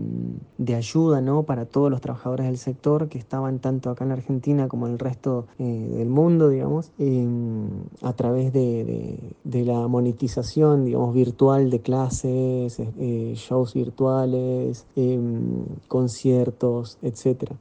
de, 0.59 0.75
ayuda 0.75 1.21
¿no? 1.21 1.45
para 1.45 1.65
todos 1.65 1.91
los 1.91 2.01
trabajadores 2.01 2.47
del 2.47 2.59
sector 2.59 3.09
que 3.09 3.19
estaban 3.19 3.59
tanto 3.59 3.91
acá 3.91 4.05
en 4.05 4.09
la 4.09 4.15
Argentina 4.17 4.69
como 4.69 4.87
en 4.87 4.93
el 4.93 4.99
resto 4.99 5.47
del 5.59 6.09
mundo, 6.09 6.51
digamos, 6.51 6.93
a 8.03 8.13
través 8.13 8.53
de, 8.53 9.19
la 9.45 9.89
monetización, 9.89 10.85
digamos, 10.85 11.15
virtual 11.15 11.71
de 11.71 11.81
clases, 11.81 12.79
eh, 12.79 13.33
shows 13.35 13.73
virtuales, 13.73 14.87
em, 14.95 15.65
conciertos, 15.89 16.99
etc. 17.03 17.53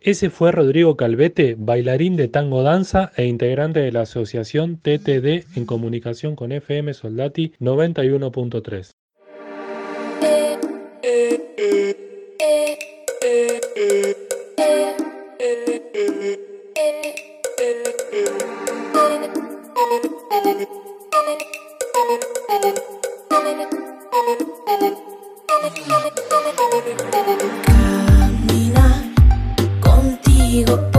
Ese 0.00 0.30
fue 0.30 0.52
Rodrigo 0.52 0.96
Calvete, 0.96 1.56
bailarín 1.58 2.16
de 2.16 2.28
tango 2.28 2.62
danza 2.62 3.12
e 3.16 3.26
integrante 3.26 3.80
de 3.80 3.92
la 3.92 4.02
asociación 4.02 4.76
TTD 4.76 5.56
en 5.56 5.66
comunicación 5.66 6.36
con 6.36 6.52
FM 6.52 6.94
Soldati 6.94 7.52
91.3. 7.60 8.94
contigo 30.64 30.95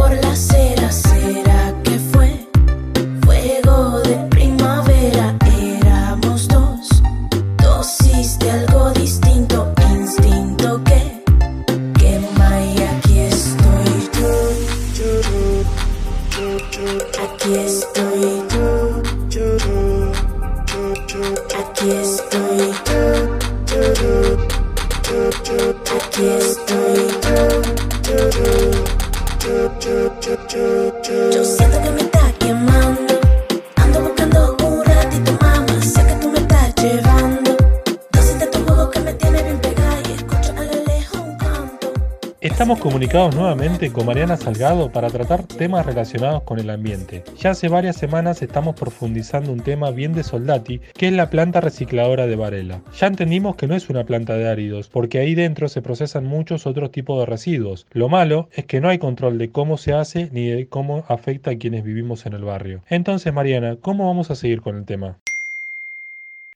nuevamente 43.48 43.94
con 43.94 44.06
Mariana 44.06 44.36
Salgado 44.36 44.92
para 44.92 45.10
tratar 45.10 45.42
temas 45.44 45.86
relacionados 45.86 46.44
con 46.44 46.60
el 46.60 46.70
ambiente. 46.70 47.24
Ya 47.38 47.51
hace 47.51 47.70
varias 47.70 47.96
semanas 47.96 48.42
estamos 48.42 48.75
profundizando 48.75 49.54
un 49.54 49.62
tema 49.62 49.89
bien 49.92 50.12
de 50.12 50.25
Soldati, 50.25 50.80
que 50.80 51.08
es 51.08 51.13
la 51.13 51.30
planta 51.30 51.62
recicladora 51.62 52.27
de 52.27 52.36
Varela. 52.36 52.82
Ya 53.00 53.08
entendimos 53.08 53.56
que 53.56 53.68
no 53.68 53.75
es 53.75 53.89
una 53.89 54.04
planta 54.04 54.34
de 54.34 54.50
áridos, 54.50 54.89
porque 54.89 55.20
ahí 55.20 55.34
dentro 55.34 55.70
se 55.70 55.82
procesan 55.82 56.25
muchos 56.25 56.68
otros 56.68 56.92
tipos 56.92 57.20
de 57.20 57.25
residuos. 57.25 57.88
Lo 57.94 58.10
malo 58.10 58.50
es 58.51 58.66
que 58.66 58.82
no 58.82 58.89
hay 58.89 58.98
control 58.98 59.38
de 59.38 59.50
cómo 59.50 59.77
se 59.77 59.94
hace 59.94 60.30
ni 60.34 60.50
de 60.50 60.68
cómo 60.68 61.06
afecta 61.08 61.51
a 61.51 61.58
quienes 61.58 61.86
vivimos 61.86 62.25
en 62.25 62.34
el 62.34 62.44
barrio. 62.44 62.82
Entonces, 62.89 63.34
Mariana, 63.34 63.77
¿cómo 63.80 64.08
vamos 64.08 64.30
a 64.30 64.36
seguir 64.36 64.62
con 64.62 64.75
el 64.75 64.86
tema? 64.86 65.20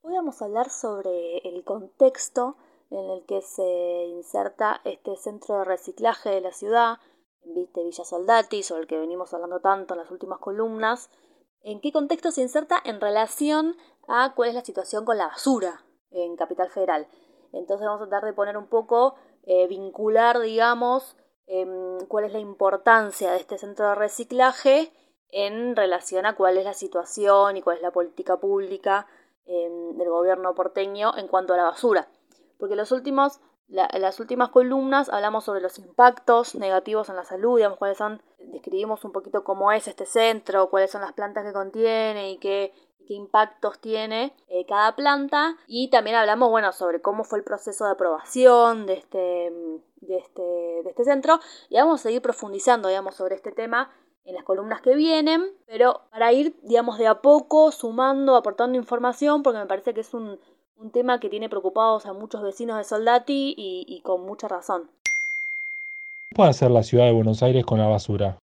Hoy 0.03 0.13
vamos 0.13 0.41
a 0.41 0.45
hablar 0.45 0.69
sobre 0.69 1.38
el 1.45 1.63
contexto 1.63 2.57
en 2.91 3.10
el 3.10 3.25
que 3.25 3.41
se 3.41 4.05
inserta 4.07 4.81
este 4.83 5.15
centro 5.15 5.60
de 5.60 5.65
reciclaje 5.65 6.29
de 6.29 6.41
la 6.41 6.51
ciudad, 6.51 7.00
de 7.43 7.83
Villa 7.83 8.03
Soldati, 8.03 8.63
sobre 8.63 8.81
el 8.81 8.88
que 8.88 9.00
venimos 9.00 9.33
hablando 9.33 9.62
tanto 9.62 9.93
en 9.93 10.01
las 10.01 10.12
últimas 10.12 10.39
columnas. 10.39 11.10
¿En 11.63 11.79
qué 11.79 11.91
contexto 11.91 12.31
se 12.31 12.41
inserta 12.41 12.81
en 12.83 13.00
relación 13.00 13.77
a 14.07 14.33
cuál 14.36 14.50
es 14.50 14.55
la 14.55 14.65
situación 14.65 15.05
con 15.05 15.17
la 15.17 15.27
basura 15.27 15.83
en 16.12 16.36
Capital 16.36 16.69
Federal? 16.69 17.07
Entonces 17.53 17.88
vamos 17.88 18.01
a 18.01 18.10
tratar 18.10 18.25
de 18.27 18.33
poner 18.33 18.57
un 18.57 18.67
poco, 18.67 19.15
eh, 19.43 19.67
vincular, 19.67 20.39
digamos, 20.39 21.17
em, 21.48 22.00
cuál 22.07 22.25
es 22.25 22.33
la 22.33 22.39
importancia 22.39 23.31
de 23.31 23.38
este 23.38 23.57
centro 23.57 23.88
de 23.89 23.95
reciclaje 23.95 24.91
en 25.29 25.75
relación 25.75 26.25
a 26.25 26.36
cuál 26.36 26.57
es 26.57 26.65
la 26.65 26.74
situación 26.74 27.57
y 27.57 27.62
cuál 27.62 27.77
es 27.77 27.81
la 27.81 27.91
política 27.91 28.38
pública 28.38 29.07
em, 29.45 29.98
del 29.98 30.10
gobierno 30.10 30.53
porteño 30.53 31.17
en 31.17 31.27
cuanto 31.27 31.53
a 31.53 31.57
la 31.57 31.63
basura 31.63 32.07
porque 32.62 32.75
los 32.75 32.91
últimos, 32.91 33.41
en 33.70 34.01
las 34.03 34.20
últimas 34.20 34.50
columnas 34.50 35.10
hablamos 35.10 35.46
sobre 35.46 35.62
los 35.62 35.80
impactos 35.80 36.53
negativos 36.53 37.10
en 37.10 37.15
la 37.15 37.24
salud, 37.24 37.58
digamos 37.58 37.80
cuáles 37.80 37.98
son, 37.98 38.22
describimos 38.38 39.03
un 39.03 39.12
poquito 39.12 39.44
cómo 39.44 39.72
es 39.72 39.88
este 39.88 40.06
centro, 40.06 40.70
cuáles 40.70 40.91
son 40.91 41.01
las 41.01 41.12
plantas 41.13 41.44
que 41.44 41.53
contiene 41.53 42.30
y 42.30 42.38
qué, 42.38 42.72
qué 43.08 43.15
impactos 43.15 43.80
tiene 43.80 44.36
eh, 44.48 44.68
cada 44.68 44.96
planta. 44.96 45.58
Y 45.65 45.89
también 45.89 46.18
hablamos 46.18 46.51
bueno 46.51 46.72
sobre 46.72 47.01
cómo 47.01 47.24
fue 47.24 47.39
el 47.39 47.44
proceso 47.44 47.86
de 47.86 47.91
aprobación 47.94 48.86
de 48.86 48.94
este, 48.94 49.18
de 50.01 50.18
este, 50.18 50.44
de 50.44 50.89
este 50.91 51.03
centro. 51.03 51.39
Y 51.70 51.77
vamos 51.77 52.01
a 52.01 52.03
seguir 52.03 52.22
profundizando 52.22 52.89
digamos 52.89 53.15
sobre 53.15 53.34
este 53.34 53.51
tema 53.51 53.91
en 54.24 54.36
las 54.36 54.44
columnas 54.44 54.82
que 54.82 54.96
vienen, 54.96 55.44
pero 55.65 56.01
para 56.12 56.32
ir, 56.32 56.56
digamos, 56.62 57.00
de 57.00 57.08
a 57.08 57.22
poco 57.22 57.72
sumando, 57.72 58.36
aportando 58.36 58.77
información, 58.77 59.41
porque 59.41 59.58
me 59.58 59.65
parece 59.65 59.96
que 59.96 60.01
es 60.01 60.13
un, 60.13 60.39
un 60.81 60.91
tema 60.91 61.19
que 61.19 61.29
tiene 61.29 61.47
preocupados 61.50 62.05
a 62.05 62.13
muchos 62.13 62.41
vecinos 62.41 62.77
de 62.77 62.83
Soldati 62.83 63.53
y, 63.57 63.85
y 63.88 64.01
con 64.01 64.25
mucha 64.25 64.47
razón. 64.47 64.89
¿Qué 66.29 66.36
puede 66.36 66.49
hacer 66.49 66.71
la 66.71 66.84
ciudad 66.84 67.06
de 67.06 67.12
Buenos 67.12 67.43
Aires 67.43 67.65
con 67.65 67.77
la 67.79 67.88
basura? 67.88 68.39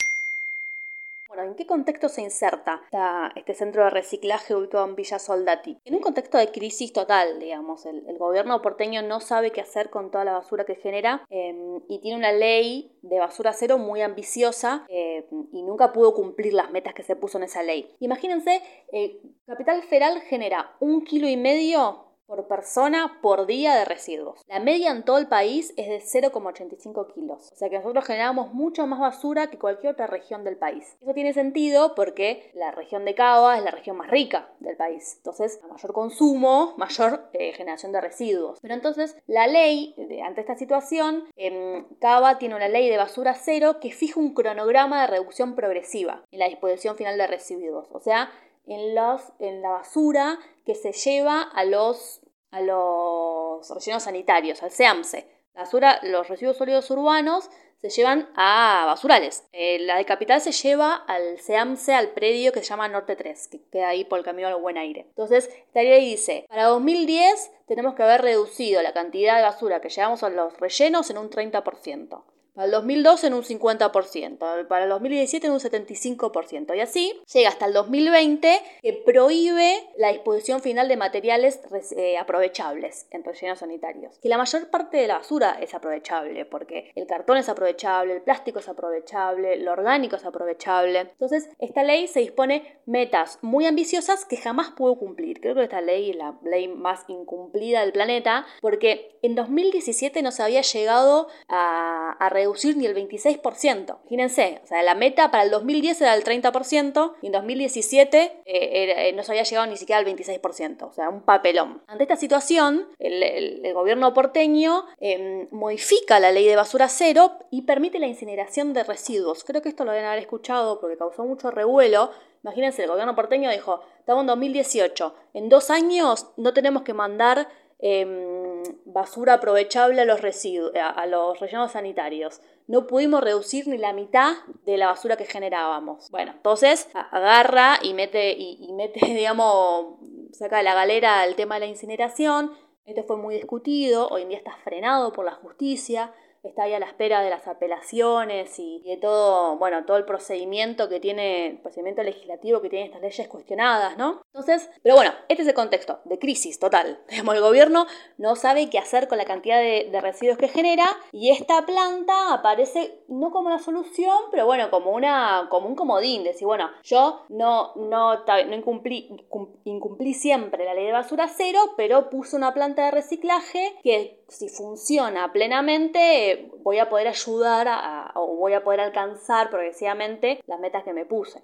Bueno, 1.27 1.43
¿en 1.51 1.55
qué 1.55 1.65
contexto 1.65 2.07
se 2.10 2.21
inserta 2.21 2.81
esta- 2.86 3.31
este 3.36 3.53
centro 3.53 3.83
de 3.83 3.89
reciclaje 3.89 4.55
ubicado 4.55 4.86
en 4.86 4.95
Villa 4.95 5.19
Soldati? 5.19 5.77
En 5.86 5.95
un 5.95 6.01
contexto 6.01 6.38
de 6.38 6.49
crisis 6.51 6.93
total, 6.93 7.39
digamos. 7.39 7.86
El, 7.86 8.03
el 8.07 8.17
gobierno 8.17 8.62
porteño 8.62 9.01
no 9.01 9.19
sabe 9.19 9.51
qué 9.51 9.60
hacer 9.62 9.89
con 9.89 10.12
toda 10.12 10.23
la 10.25 10.33
basura 10.33 10.65
que 10.65 10.75
genera 10.75 11.25
eh, 11.29 11.53
y 11.89 11.99
tiene 11.99 12.17
una 12.17 12.31
ley 12.31 12.97
de 13.01 13.19
basura 13.19 13.51
cero 13.53 13.77
muy 13.77 14.01
ambiciosa 14.01 14.86
eh, 14.89 15.27
y 15.51 15.62
nunca 15.63 15.91
pudo 15.93 16.13
cumplir 16.13 16.53
las 16.53 16.71
metas 16.71 16.93
que 16.93 17.03
se 17.03 17.15
puso 17.17 17.38
en 17.38 17.43
esa 17.45 17.63
ley. 17.63 17.93
Imagínense, 17.99 18.62
eh, 18.93 19.21
Capital 19.45 19.83
Federal 19.83 20.21
genera 20.21 20.75
un 20.79 21.03
kilo 21.03 21.27
y 21.27 21.36
medio 21.38 22.04
por 22.27 22.47
persona 22.47 23.19
por 23.21 23.45
día 23.45 23.75
de 23.75 23.85
residuos. 23.85 24.41
La 24.47 24.59
media 24.59 24.91
en 24.91 25.03
todo 25.03 25.17
el 25.17 25.27
país 25.27 25.73
es 25.77 25.88
de 25.88 25.99
0,85 26.31 27.13
kilos. 27.13 27.51
O 27.51 27.55
sea 27.55 27.69
que 27.69 27.77
nosotros 27.77 28.05
generamos 28.05 28.53
mucho 28.53 28.88
más 28.88 28.99
basura 28.99 29.47
que 29.47 29.57
cualquier 29.59 29.93
otra 29.93 30.07
región 30.07 30.43
del 30.43 30.57
país. 30.57 30.97
Eso 31.01 31.13
tiene 31.13 31.33
sentido 31.33 31.95
porque 31.95 32.51
la 32.53 32.71
región 32.71 33.05
de 33.05 33.15
Cava 33.15 33.57
es 33.57 33.63
la 33.63 33.71
región 33.71 33.97
más 33.97 34.09
rica 34.09 34.49
del 34.59 34.75
país. 34.77 35.15
Entonces, 35.17 35.59
a 35.63 35.67
mayor 35.67 35.93
consumo, 35.93 36.73
mayor 36.77 37.29
eh, 37.33 37.53
generación 37.53 37.91
de 37.91 38.01
residuos. 38.01 38.59
Pero 38.61 38.73
entonentes, 38.73 39.17
la 39.27 39.47
ley, 39.47 39.93
de- 39.97 40.21
ante 40.21 40.41
esta 40.41 40.55
situación, 40.55 41.23
em, 41.35 41.85
Cava 41.99 42.38
tiene 42.38 42.55
una 42.55 42.67
ley 42.67 42.89
de 42.89 42.97
basura 42.97 43.33
cero 43.35 43.79
que 43.79 43.91
fija 43.91 44.19
un 44.19 44.33
cronograma 44.33 45.01
de 45.01 45.07
reducción 45.07 45.55
progresiva 45.55 46.23
en 46.31 46.39
la 46.39 46.47
disposición 46.47 46.95
final 46.95 47.17
de 47.17 47.27
residuos. 47.27 47.88
O 47.91 47.99
sea, 47.99 48.29
en, 48.67 48.95
los, 48.95 49.21
en 49.39 49.61
la 49.61 49.69
basura 49.69 50.39
que 50.65 50.75
se 50.75 50.91
lleva 50.91 51.41
a 51.41 51.63
los, 51.63 52.21
a 52.51 52.62
los 52.62 53.69
rellenos 53.69 54.04
sanitarios, 54.04 54.63
al 54.63 54.71
SEAMSE. 54.71 55.28
Basura, 55.54 55.99
los 56.04 56.28
residuos 56.28 56.58
sólidos 56.58 56.89
urbanos 56.91 57.49
se 57.78 57.89
llevan 57.89 58.30
a 58.36 58.84
basurales. 58.86 59.47
Eh, 59.51 59.80
la 59.80 59.97
de 59.97 60.06
Capital 60.06 60.41
se 60.41 60.51
lleva 60.51 60.95
al 60.95 61.39
SEAMSE, 61.39 61.93
al 61.93 62.10
predio 62.10 62.51
que 62.51 62.60
se 62.60 62.65
llama 62.65 62.88
Norte 62.88 63.15
3, 63.15 63.47
que 63.47 63.62
queda 63.69 63.89
ahí 63.89 64.06
por 64.06 64.19
el 64.19 64.25
camino 64.25 64.47
al 64.47 64.60
Buen 64.60 64.78
Aire. 64.78 65.06
Entonces, 65.10 65.49
esta 65.67 65.84
ley 65.84 66.10
dice, 66.10 66.45
para 66.49 66.65
2010 66.65 67.51
tenemos 67.67 67.95
que 67.95 68.04
haber 68.04 68.21
reducido 68.21 68.82
la 68.82 68.93
cantidad 68.93 69.38
de 69.38 69.43
basura 69.43 69.82
que 69.82 69.89
llevamos 69.89 70.23
a 70.23 70.30
los 70.30 70.58
rellenos 70.60 71.10
en 71.10 71.17
un 71.17 71.30
30%. 71.30 72.23
Para 72.55 72.67
el 72.67 72.71
2012 72.71 73.27
en 73.27 73.33
un 73.33 73.43
50%, 73.43 74.67
para 74.67 74.83
el 74.83 74.89
2017 74.89 75.47
en 75.47 75.53
un 75.53 75.59
75%, 75.59 76.75
y 76.75 76.79
así 76.79 77.13
llega 77.33 77.49
hasta 77.49 77.65
el 77.65 77.73
2020 77.73 78.61
que 78.81 78.93
prohíbe 78.93 79.75
la 79.97 80.13
disposición 80.13 80.61
final 80.61 80.87
de 80.87 80.95
materiales 80.95 81.59
eh, 81.97 82.17
aprovechables 82.17 83.07
en 83.11 83.25
rellenos 83.25 83.59
sanitarios. 83.59 84.17
Que 84.19 84.29
la 84.29 84.37
mayor 84.37 84.69
parte 84.69 84.95
de 84.95 85.07
la 85.07 85.17
basura 85.17 85.57
es 85.59 85.73
aprovechable, 85.73 86.45
porque 86.45 86.93
el 86.95 87.07
cartón 87.07 87.37
es 87.37 87.49
aprovechable, 87.49 88.13
el 88.13 88.21
plástico 88.21 88.59
es 88.59 88.69
aprovechable, 88.69 89.57
lo 89.57 89.73
orgánico 89.73 90.15
es 90.15 90.23
aprovechable. 90.23 90.99
Entonces, 90.99 91.49
esta 91.59 91.83
ley 91.83 92.07
se 92.07 92.21
dispone 92.21 92.79
metas 92.85 93.37
muy 93.41 93.65
ambiciosas 93.65 94.23
que 94.23 94.37
jamás 94.37 94.71
pudo 94.71 94.95
cumplir. 94.95 95.41
Creo 95.41 95.55
que 95.55 95.63
esta 95.63 95.81
ley 95.81 96.11
es 96.11 96.15
la 96.15 96.39
ley 96.41 96.69
más 96.69 97.03
incumplida 97.09 97.81
del 97.81 97.91
planeta, 97.91 98.45
porque 98.61 99.17
en 99.21 99.35
2017 99.35 100.21
no 100.21 100.31
se 100.31 100.41
había 100.41 100.61
llegado 100.61 101.27
a, 101.49 102.15
a 102.17 102.29
reducir 102.45 102.77
ni 102.77 102.86
el 102.86 102.95
26%. 102.95 103.97
Imagínense, 104.01 104.62
o 104.63 104.67
sea, 104.67 104.84
la 104.84 104.93
meta 104.93 105.31
para 105.31 105.43
el 105.43 105.49
2010 105.49 106.01
era 106.01 106.13
el 106.13 106.23
30% 106.23 107.13
y 107.21 107.27
en 107.27 107.31
2017 107.31 108.21
eh, 108.21 108.39
eh, 108.45 109.13
no 109.13 109.23
se 109.23 109.31
había 109.31 109.43
llegado 109.43 109.67
ni 109.67 109.77
siquiera 109.77 109.99
al 109.99 110.05
26%, 110.05 110.84
o 110.84 110.93
sea, 110.93 111.10
un 111.10 111.21
papelón. 111.21 111.81
Ante 111.88 112.03
esta 112.03 112.15
situación, 112.15 112.88
el, 112.99 113.73
gobierno 113.73 114.13
porteño 114.13 114.86
eh, 114.99 115.47
modifica 115.51 116.19
la 116.19 116.31
ley 116.31 116.45
de 116.45 116.55
basura 116.55 116.88
cero 116.88 117.34
y 117.51 117.63
permite 117.63 117.99
la 117.99 118.08
incineración 118.08 118.73
de 118.73 118.84
residuos. 118.84 119.43
Creo 119.43 119.62
que 119.62 119.69
esto 119.69 119.84
lo 119.84 119.91
deben 119.91 120.05
haber 120.05 120.19
escuchado 120.19 120.79
porque 120.79 120.97
causó 120.97 121.25
mucho 121.25 121.51
revuelo. 121.51 122.12
Imagínense, 122.43 122.84
el 122.84 122.89
gobierno 122.89 123.15
porteño 123.15 123.49
dijo, 123.49 123.81
estamos 123.99 124.21
en 124.21 124.27
2018, 124.27 125.15
en 125.34 125.49
dos 125.49 125.71
años 125.71 126.27
no 126.38 126.53
tenemos 126.53 126.84
que 126.84 126.93
mandar 126.93 127.49
em, 127.79 128.63
basura 128.85 129.33
aprovechable 129.33 130.01
a 130.01 130.05
los 130.05 130.21
residuos, 130.21 130.71
a, 130.75 131.05
los 131.05 131.39
rellenos 131.39 131.73
sanitarios. 131.73 132.41
No 132.67 132.88
pudimos 132.88 133.21
reducir 133.21 133.67
ni 133.67 133.77
la 133.77 133.93
mitad 133.93 134.33
de 134.65 134.77
la 134.77 134.88
basura 134.88 135.17
que 135.17 135.25
generábamos. 135.25 136.09
Bueno, 136.11 136.31
entonces 136.35 136.89
agarra 136.93 137.79
y 137.81 137.93
mete, 137.93 138.33
y, 138.33 138.57
y 138.59 138.73
mete, 138.73 138.99
digamos, 139.05 139.99
saca 140.31 140.57
de 140.57 140.63
la 140.63 140.75
galera 140.75 141.25
el 141.25 141.35
tema 141.35 141.55
de 141.55 141.61
la 141.61 141.67
incineración. 141.67 142.51
Esto 142.85 143.03
fue 143.03 143.17
muy 143.17 143.35
discutido, 143.35 144.07
hoy 144.09 144.23
en 144.23 144.29
día 144.29 144.38
está 144.38 144.55
frenado 144.63 145.11
por 145.11 145.25
la 145.25 145.31
justicia, 145.31 146.13
está 146.49 146.63
ahí 146.63 146.73
a 146.73 146.79
la 146.79 146.86
espera 146.86 147.21
de 147.21 147.29
las 147.29 147.47
apelaciones 147.47 148.58
y 148.60 148.81
de 148.86 148.97
todo, 148.97 149.58
bueno, 149.58 149.86
todo 149.86 149.97
el 149.97 150.05
procedimiento 150.05 150.89
que 150.89 150.99
tiene, 150.99 151.47
el 151.47 151.58
procedimiento 151.60 152.03
legislativo 152.03 152.62
que 152.62 152.69
tiene 152.69 152.86
estas 152.86 153.01
leyes 153.01 153.27
cuestionadas, 153.27 153.97
¿no? 153.97 154.21
Entonces, 154.34 154.69
pero 154.84 154.95
bueno, 154.95 155.12
este 155.29 155.43
es 155.43 155.47
el 155.49 155.53
contexto 155.53 155.99
de 156.05 156.19
crisis 156.19 156.60
total. 156.60 156.99
Digamos, 157.10 157.36
el 157.36 157.41
gobierno 157.41 157.86
no 158.17 158.36
sabe 158.36 158.69
qué 158.69 158.77
hacer 158.79 159.08
con 159.08 159.17
la 159.17 159.25
cantidad 159.25 159.60
de, 159.60 159.89
residuos 160.01 160.38
que 160.38 160.49
genera 160.49 160.86
y 161.13 161.31
esta 161.31 161.65
planta 161.65 162.34
aparece 162.34 162.99
no 163.08 163.31
como 163.31 163.47
una 163.47 163.60
solución, 163.60 164.15
pero 164.29 164.45
bueno, 164.45 164.69
como 164.69 164.91
una 164.91 165.47
como 165.49 165.67
un 165.67 165.75
comodín, 165.75 166.23
decir, 166.23 166.45
bueno, 166.45 166.69
yo 166.84 167.23
no 167.29 167.73
no, 167.75 168.23
no 168.25 168.55
incumplí, 168.55 169.25
cum- 169.29 169.55
incumplí 169.63 170.13
siempre 170.13 170.65
la 170.65 170.73
ley 170.73 170.86
de 170.86 170.91
basura 170.91 171.27
cero, 171.27 171.60
pero 171.77 172.10
puse 172.10 172.36
una 172.36 172.53
planta 172.53 172.86
de 172.86 172.91
reciclaje 172.91 173.77
que 173.84 174.19
si 174.27 174.49
funciona 174.49 175.31
plenamente 175.31 176.35
voy 176.63 176.80
a 176.80 176.89
poder 176.89 177.08
ayudar 177.08 177.67
a- 177.67 178.08
a- 178.08 178.19
o 178.19 178.36
voy 178.36 178.54
a 178.54 178.63
poder 178.63 178.80
alcanzar 178.82 179.50
progresivamente 179.50 180.41
las 180.48 180.60
metas 180.60 180.84
que 180.84 180.93
me 180.93 181.06
puse. 181.06 181.41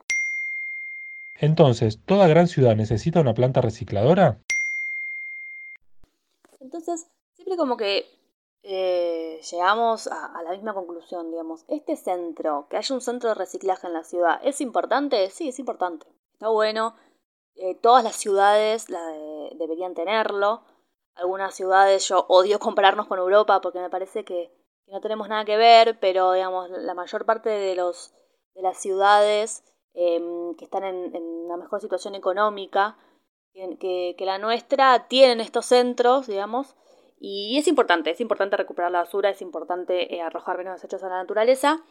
Entonces, 1.36 2.00
¿toda 2.06 2.28
gran 2.28 2.48
ciudad 2.48 2.76
necesita 2.76 3.20
una 3.22 3.34
planta 3.34 3.62
recicladora? 3.62 4.38
Entonces, 6.60 7.08
siempre 7.36 7.58
como 7.58 7.78
que 7.78 8.06
eh, 8.64 9.42
llegamos 9.50 10.08
a, 10.08 10.44
la 10.44 10.52
misma 10.52 10.74
conclusión, 10.74 11.32
digamos. 11.32 11.66
Este 11.68 11.96
centro, 11.96 12.68
que 12.70 12.78
haya 12.78 12.94
un 12.96 13.02
centro 13.02 13.30
de 13.30 13.36
reciclaje 13.36 13.88
en 13.88 13.94
la 13.94 14.04
ciudad, 14.04 14.40
¿es 14.44 14.62
importante? 14.62 15.30
Sí, 15.32 15.50
es 15.50 15.58
importante. 15.60 16.06
Está 16.34 16.50
bueno. 16.50 16.96
Eh, 17.56 17.76
todas 17.76 18.04
las 18.04 18.16
ciudades 18.16 18.88
deberían 19.58 19.94
tenerlo. 19.96 20.62
Algunas 21.16 21.56
ciudades, 21.56 22.08
yo 22.08 22.26
odio 22.30 22.60
compararnos 22.60 23.08
con 23.08 23.20
Europa 23.20 23.62
porque 23.62 23.80
me 23.80 23.90
parece 23.90 24.24
que, 24.24 24.52
no 24.92 25.02
tenemos 25.02 25.30
nada 25.30 25.46
que 25.46 25.58
ver, 25.58 25.98
pero 26.00 26.34
digamos, 26.34 26.70
la 26.70 26.94
mayor 26.94 27.26
parte 27.26 27.50
de, 27.50 27.76
los, 27.76 28.14
de 28.54 28.62
las 28.62 28.78
ciudades 28.78 29.64
em, 29.94 30.56
que 30.56 30.66
están 30.66 30.84
en, 30.84 31.16
una 31.16 31.58
mejor 31.58 31.82
situación 31.82 32.14
económica 32.16 32.98
que, 33.54 34.16
que 34.18 34.26
la 34.26 34.38
nuestra 34.38 35.08
tienen 35.08 35.42
estos 35.42 35.66
centros, 35.66 36.28
digamos, 36.28 36.76
y 37.24 37.58
es 37.58 37.68
importante, 37.68 38.10
es 38.10 38.20
importante 38.20 38.58
recuperar 38.58 38.92
la 38.92 39.02
basura, 39.02 39.30
es 39.30 39.42
importante 39.42 40.16
eh, 40.16 40.22
arrojar 40.22 40.58
menos 40.58 40.74
desechos 40.74 41.04
a 41.04 41.10
la 41.10 41.22
naturaleza, 41.22 41.84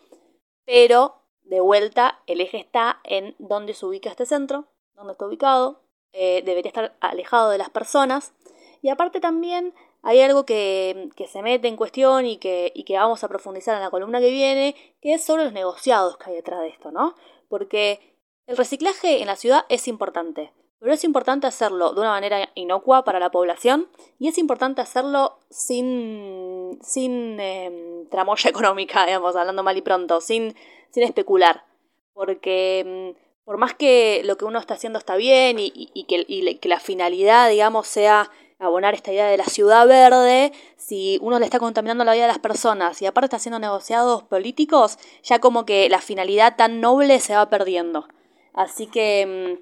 pero 0.66 1.22
de 1.42 1.60
vuelta 1.60 2.20
el 2.26 2.40
eje 2.40 2.58
está 2.58 3.00
en 3.04 3.36
dónde 3.38 3.74
se 3.74 3.86
ubica 3.86 4.10
este 4.10 4.26
centro, 4.26 4.66
dónde 4.94 5.12
está 5.12 5.26
ubicado, 5.26 5.84
eh, 6.12 6.42
debería 6.44 6.70
estar 6.70 6.96
alejado 7.00 7.50
de 7.50 7.58
las 7.58 7.70
personas. 7.70 8.34
Y 8.82 8.88
aparte 8.88 9.20
también 9.20 9.72
hay 10.02 10.20
algo 10.20 10.46
que, 10.46 11.10
se 11.30 11.42
mete 11.42 11.68
en 11.68 11.76
cuestión 11.76 12.26
y 12.26 12.38
que, 12.38 12.72
y 12.74 12.84
que 12.84 12.96
vamos 12.96 13.22
a 13.22 13.28
profundizar 13.28 13.74
en 13.76 13.82
la 13.82 13.90
columna 13.90 14.20
que 14.20 14.30
viene, 14.30 14.74
que 15.00 15.14
es 15.14 15.24
sobre 15.24 15.44
los 15.44 15.52
negociados 15.52 16.16
que 16.16 16.30
hay 16.30 16.36
detrás 16.36 16.60
de 16.60 16.68
esto, 16.68 16.90
¿no? 16.90 17.14
Porque 17.48 18.16
el 18.46 18.56
reciclaje 18.56 19.20
en 19.20 19.26
la 19.26 19.36
ciudad 19.36 19.64
es 19.68 19.86
importante, 19.88 20.52
pero 20.80 20.94
es 20.94 21.04
importante 21.04 21.46
hacerlo 21.46 21.92
de 21.92 22.00
una 22.00 22.10
manera 22.10 22.48
inocua 22.54 23.04
para 23.04 23.20
la 23.20 23.30
población 23.30 23.88
y 24.18 24.28
es 24.28 24.38
importante 24.38 24.80
hacerlo 24.80 25.38
sin, 25.50 26.78
sin 26.82 27.38
em, 27.38 28.08
tramoya 28.08 28.48
económica, 28.50 29.04
digamos, 29.04 29.36
hablando 29.36 29.62
mal 29.62 29.76
y 29.76 29.82
pronto, 29.82 30.20
sin, 30.22 30.56
sin 30.90 31.02
especular. 31.02 31.64
Porque 32.14 32.80
em, 32.80 33.14
por 33.44 33.58
más 33.58 33.74
que 33.74 34.22
lo 34.24 34.38
que 34.38 34.46
uno 34.46 34.58
está 34.58 34.74
haciendo 34.74 34.98
está 34.98 35.16
bien 35.16 35.58
y, 35.58 36.04
que, 36.08 36.58
que, 36.58 36.68
la 36.68 36.80
finalidad, 36.80 37.50
digamos, 37.50 37.86
sea 37.86 38.30
abonar 38.60 38.94
esta 38.94 39.12
idea 39.12 39.26
de 39.26 39.36
la 39.36 39.44
ciudad 39.44 39.88
verde, 39.88 40.52
si 40.76 41.18
uno 41.22 41.38
le 41.38 41.46
está 41.46 41.58
contaminando 41.58 42.04
la 42.04 42.12
vida 42.12 42.22
de 42.22 42.28
las 42.28 42.38
personas 42.38 43.00
y 43.02 43.06
aparte 43.06 43.26
está 43.26 43.36
haciendo 43.38 43.58
negociados 43.58 44.22
políticos, 44.24 44.98
ya 45.22 45.40
como 45.40 45.64
que 45.64 45.88
la 45.88 46.00
finalidad 46.00 46.56
tan 46.56 46.80
noble 46.80 47.18
se 47.20 47.34
va 47.34 47.48
perdiendo. 47.50 48.06
Así 48.52 48.86
que 48.86 49.22
em, 49.22 49.58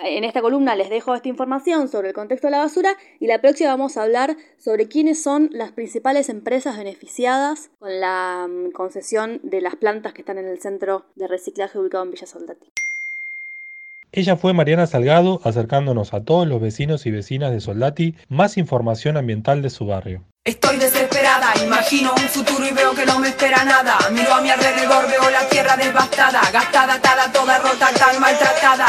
en 0.00 0.24
esta 0.24 0.40
columna 0.40 0.76
les 0.76 0.90
dejo 0.90 1.14
esta 1.14 1.28
información 1.28 1.88
sobre 1.88 2.08
el 2.08 2.14
contexto 2.14 2.46
de 2.46 2.52
la 2.52 2.58
basura 2.58 2.96
y 3.18 3.26
la 3.26 3.40
próxima 3.40 3.70
vamos 3.70 3.96
a 3.96 4.04
hablar 4.04 4.36
sobre 4.56 4.88
quiénes 4.88 5.22
son 5.22 5.50
las 5.52 5.72
principales 5.72 6.28
empresas 6.28 6.78
beneficiadas 6.78 7.70
con 7.78 8.00
la 8.00 8.46
mm, 8.48 8.70
concesión 8.70 9.40
de 9.42 9.60
las 9.60 9.76
plantas 9.76 10.12
que 10.12 10.22
están 10.22 10.38
en 10.38 10.46
el 10.46 10.60
centro 10.60 11.06
de 11.16 11.26
reciclaje 11.26 11.78
ubicado 11.78 12.04
en 12.04 12.12
Villa 12.12 12.26
Soldati. 12.26 12.72
Ella 14.12 14.36
fue 14.36 14.54
Mariana 14.54 14.86
Salgado 14.86 15.40
acercándonos 15.44 16.14
a 16.14 16.24
todos 16.24 16.46
los 16.46 16.60
vecinos 16.60 17.04
y 17.06 17.10
vecinas 17.10 17.52
de 17.52 17.60
Soldati 17.60 18.14
más 18.28 18.56
información 18.56 19.16
ambiental 19.16 19.60
de 19.60 19.70
su 19.70 19.86
barrio. 19.86 20.24
Imagino 21.62 22.14
un 22.14 22.28
futuro 22.28 22.66
y 22.66 22.70
veo 22.70 22.94
que 22.94 23.06
no 23.06 23.18
me 23.18 23.28
espera 23.28 23.64
nada. 23.64 23.98
Miro 24.10 24.34
a 24.34 24.40
mi 24.40 24.50
alrededor, 24.50 25.08
veo 25.08 25.30
la 25.30 25.48
tierra 25.48 25.76
devastada, 25.76 26.40
gastada, 26.52 26.94
atada, 26.94 27.32
toda 27.32 27.58
rota, 27.58 27.88
tan 27.92 28.20
maltratada. 28.20 28.86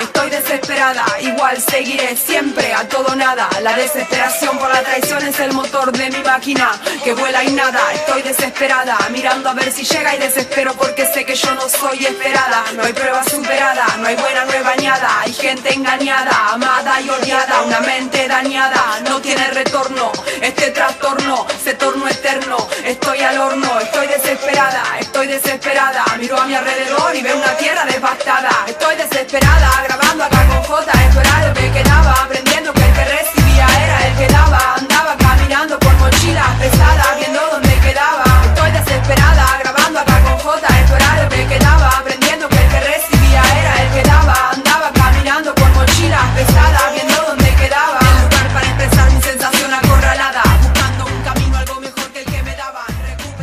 Estoy 0.00 0.30
desesperada, 0.30 1.04
igual 1.20 1.60
seguiré 1.60 2.16
siempre 2.16 2.72
a 2.72 2.88
todo 2.88 3.14
nada. 3.14 3.48
La 3.62 3.74
desesperación 3.74 4.58
por 4.58 4.68
la 4.68 4.82
traición 4.82 5.26
es 5.26 5.38
el 5.40 5.52
motor 5.52 5.92
de 5.92 6.10
mi 6.10 6.22
máquina 6.22 6.72
que 7.02 7.14
vuela 7.14 7.44
y 7.44 7.52
nada. 7.52 7.80
Estoy 7.94 8.22
desesperada, 8.22 8.96
mirando 9.10 9.48
a 9.48 9.54
ver 9.54 9.72
si 9.72 9.84
llega 9.84 10.14
y 10.14 10.18
desespero 10.18 10.74
porque 10.74 11.06
sé 11.06 11.24
que 11.24 11.34
yo 11.34 11.54
no 11.54 11.68
soy 11.68 12.04
esperada. 12.04 12.64
No 12.74 12.82
hay 12.84 12.92
prueba 12.92 13.22
superada, 13.24 13.86
no 13.98 14.06
hay 14.08 14.16
buena, 14.16 14.44
no 14.44 14.52
hay 14.52 14.62
bañada. 14.62 15.20
Hay 15.20 15.32
gente 15.32 15.72
engañada, 15.72 16.52
amada 16.52 17.00
y 17.00 17.08
odiada, 17.08 17.62
una 17.62 17.80
mente 17.80 18.26
dañada, 18.28 19.00
no 19.08 19.20
tiene 19.20 19.48
retorno. 19.50 20.12
Este 20.40 20.70
trastorno 20.70 21.13
se 21.62 21.74
tornó 21.74 22.08
eterno. 22.08 22.56
Estoy 22.84 23.20
al 23.20 23.38
horno, 23.38 23.80
estoy 23.80 24.06
desesperada, 24.06 24.82
estoy 24.98 25.26
desesperada. 25.26 26.04
Miro 26.18 26.38
a 26.38 26.46
mi 26.46 26.54
alrededor 26.54 27.14
y 27.14 27.22
veo 27.22 27.36
una 27.36 27.56
tierra 27.56 27.84
devastada. 27.84 28.50
Estoy 28.66 28.96
desesperada, 28.96 29.70
grabando 29.86 30.24
acá 30.24 30.46
con 30.46 30.62
J. 30.62 30.92
Esto 30.92 31.20
lo 31.48 31.54
que 31.54 31.72
quedaba, 31.72 32.12
aprendiendo 32.24 32.72
que 32.72 32.84
el 32.84 32.92
que 32.94 33.04
recibía 33.04 33.66
era 33.84 34.06
el 34.06 34.16
que 34.16 34.26
daba. 34.28 34.74
Andaba 34.76 35.16
caminando 35.16 35.78
por 35.78 35.92
mochilas 35.94 36.58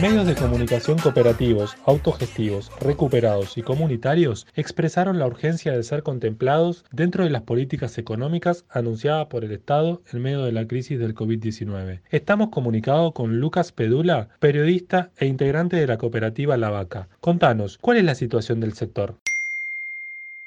Medios 0.01 0.25
de 0.25 0.33
comunicación 0.33 0.97
cooperativos, 0.97 1.77
autogestivos, 1.85 2.71
recuperados 2.79 3.55
y 3.59 3.61
comunitarios 3.61 4.47
expresaron 4.55 5.19
la 5.19 5.27
urgencia 5.27 5.73
de 5.73 5.83
ser 5.83 6.01
contemplados 6.01 6.85
dentro 6.91 7.23
de 7.23 7.29
las 7.29 7.43
políticas 7.43 7.99
económicas 7.99 8.65
anunciadas 8.71 9.27
por 9.27 9.43
el 9.43 9.51
Estado 9.51 10.01
en 10.11 10.23
medio 10.23 10.43
de 10.43 10.53
la 10.53 10.65
crisis 10.65 10.97
del 10.97 11.13
COVID-19. 11.13 11.99
Estamos 12.09 12.49
comunicados 12.49 13.13
con 13.13 13.39
Lucas 13.39 13.71
Pedula, 13.71 14.29
periodista 14.39 15.11
e 15.17 15.27
integrante 15.27 15.75
de 15.75 15.85
la 15.85 15.99
cooperativa 15.99 16.57
La 16.57 16.71
Vaca. 16.71 17.07
Contanos, 17.19 17.77
¿cuál 17.77 17.97
es 17.97 18.03
la 18.03 18.15
situación 18.15 18.59
del 18.59 18.73
sector? 18.73 19.13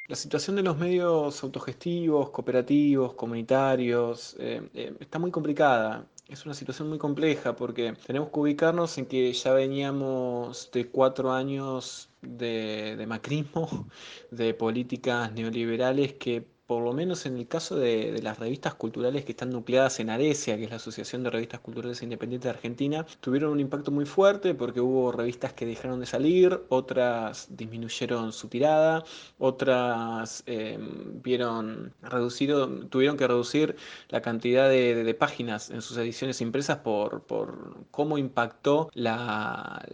La 0.09 0.17
situación 0.17 0.57
de 0.57 0.65
los 0.65 0.77
medios 0.77 1.45
autogestivos, 1.45 2.31
cooperativos, 2.31 3.15
comunitarios, 3.15 4.35
eh, 4.41 4.63
eh, 4.75 4.95
está 4.99 5.21
muy 5.21 5.31
complicada 5.31 6.05
es 6.29 6.47
una 6.47 6.55
situación 6.55 6.89
muy 6.89 6.99
compleja 6.99 7.55
porque 7.57 7.95
tenemos 8.07 8.31
que 8.31 8.41
ubicarnos 8.41 8.97
en 8.99 9.07
que 9.07 9.33
ya 9.33 9.53
veníamos 9.53 10.71
de 10.73 10.89
cuatro 10.89 11.33
años 11.33 12.11
de, 12.23 12.97
de 12.97 13.07
macrismo, 13.07 13.89
de 14.31 14.55
políticas 14.55 15.33
neoliberales 15.33 16.15
que 16.15 16.54
por 16.67 16.83
lo 16.83 16.93
menos 16.93 17.27
en 17.27 17.37
el 17.37 17.47
caso 17.47 17.77
de, 17.77 18.21
las 18.23 18.39
revistas 18.39 18.75
culturales 18.75 19.25
que 19.25 19.33
están 19.33 19.51
nucleadas 19.51 20.01
en 20.01 20.11
ARESIA, 20.11 20.57
que 20.57 20.65
es 20.65 20.71
la 20.71 20.77
Asociación 20.77 21.23
de 21.23 21.31
Revistas 21.31 21.61
Culturales 21.61 22.03
Independientes 22.03 22.45
de 22.45 22.51
Argentina, 22.51 23.07
tuvieron 23.21 23.53
un 23.53 23.61
impacto 23.61 23.91
muy 23.91 24.07
fuerte 24.07 24.55
porque 24.55 24.81
hubo 24.81 25.13
revistas 25.13 25.53
que 25.53 25.67
dejaron 25.67 26.01
de 26.01 26.07
salir, 26.07 26.63
otras 26.71 27.49
disminuyeron 27.51 28.33
su 28.33 28.49
tirada, 28.49 29.05
otras 29.39 30.43
em, 30.47 31.21
vieron 31.23 31.93
reducido, 32.03 32.69
tuvieron 32.87 33.17
que 33.17 33.27
reducir 33.27 33.77
la 34.09 34.23
cantidad 34.23 34.69
de, 34.69 35.15
páginas 35.15 35.71
en 35.71 35.81
sus 35.81 35.97
ediciones 35.97 36.41
impresas 36.41 36.79
por, 36.79 37.23
por 37.23 37.77
cómo 37.93 38.19
impactó 38.19 38.91
la, 38.95 39.87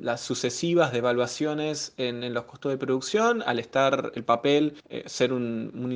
las 0.00 0.20
sucesivas 0.20 0.92
devaluaciones 0.92 1.92
en, 1.96 2.32
los 2.34 2.44
costos 2.44 2.72
de 2.72 2.78
producción 2.78 3.42
al 3.46 3.58
estar 3.58 4.10
el 4.14 4.24
papel 4.24 4.74
eh, 4.88 5.04
ser 5.06 5.32
un, 5.32 5.70
un 5.74 5.92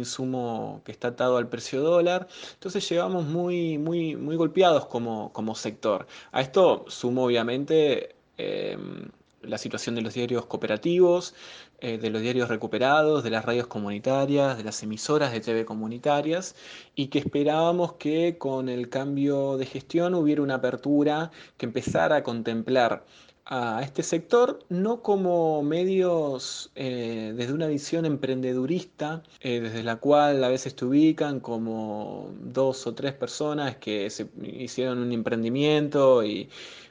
que 0.85 0.92
está 0.92 1.09
atado 1.09 1.37
al 1.37 1.48
precio 1.48 1.83
dólar. 1.83 2.26
Entonces 2.54 2.88
llegamos 2.88 3.24
muy, 3.24 3.78
muy, 3.78 4.16
muy 4.16 4.37
golpeados 4.37 4.87
como, 4.87 5.33
como 5.33 5.54
sector. 5.54 6.07
A 6.33 6.40
esto 6.40 6.85
sumo 6.88 7.24
obviamente 7.24 8.16
em, 8.37 9.11
la 9.42 9.59
situación 9.59 9.94
de 9.94 10.02
los 10.02 10.14
diarios 10.14 10.46
cooperativos, 10.46 11.35
eh, 11.81 11.98
de 11.98 12.11
los 12.11 12.22
diarios 12.22 12.48
recuperados, 12.48 13.22
de 13.22 13.31
las 13.31 13.44
radios 13.44 13.68
comunitarias, 13.68 14.57
de 14.57 14.64
las 14.64 14.83
emisoras 14.83 15.33
de 15.33 15.40
TV 15.40 15.64
comunitarias, 15.64 16.57
y 16.96 17.07
que 17.07 17.20
esperábamos 17.20 17.92
que 17.94 18.37
con 18.38 18.68
el 18.68 18.88
cambio 18.88 19.57
de 19.57 19.66
gestión 19.66 20.14
hubiera 20.14 20.42
una 20.42 20.57
apertura 20.57 21.31
que 21.57 21.66
empezara 21.66 22.16
a 22.16 22.22
contemplar 22.24 23.04
a 23.51 23.81
este 23.83 24.03
sector, 24.03 24.59
no 24.69 25.03
como 25.03 25.63
medios 25.63 26.71
eh, 26.75 27.33
desde 27.35 27.55
una 27.55 27.67
visión 27.67 28.05
emprendedurista, 28.05 29.23
eh, 29.41 29.61
desde 29.61 29.83
la 29.83 29.97
cual 29.97 30.45
a 30.45 30.49
veces 30.49 30.77
te 30.77 30.85
ubican 30.85 31.41
como 31.41 32.31
dos 32.41 32.87
o 32.87 32.95
tres 32.95 33.15
personas 33.15 33.77
que 33.77 34.11
se 34.11 34.29
hicieron 34.43 34.99
un 34.99 35.13
emprendimiento 35.13 36.23
y 36.25 36.51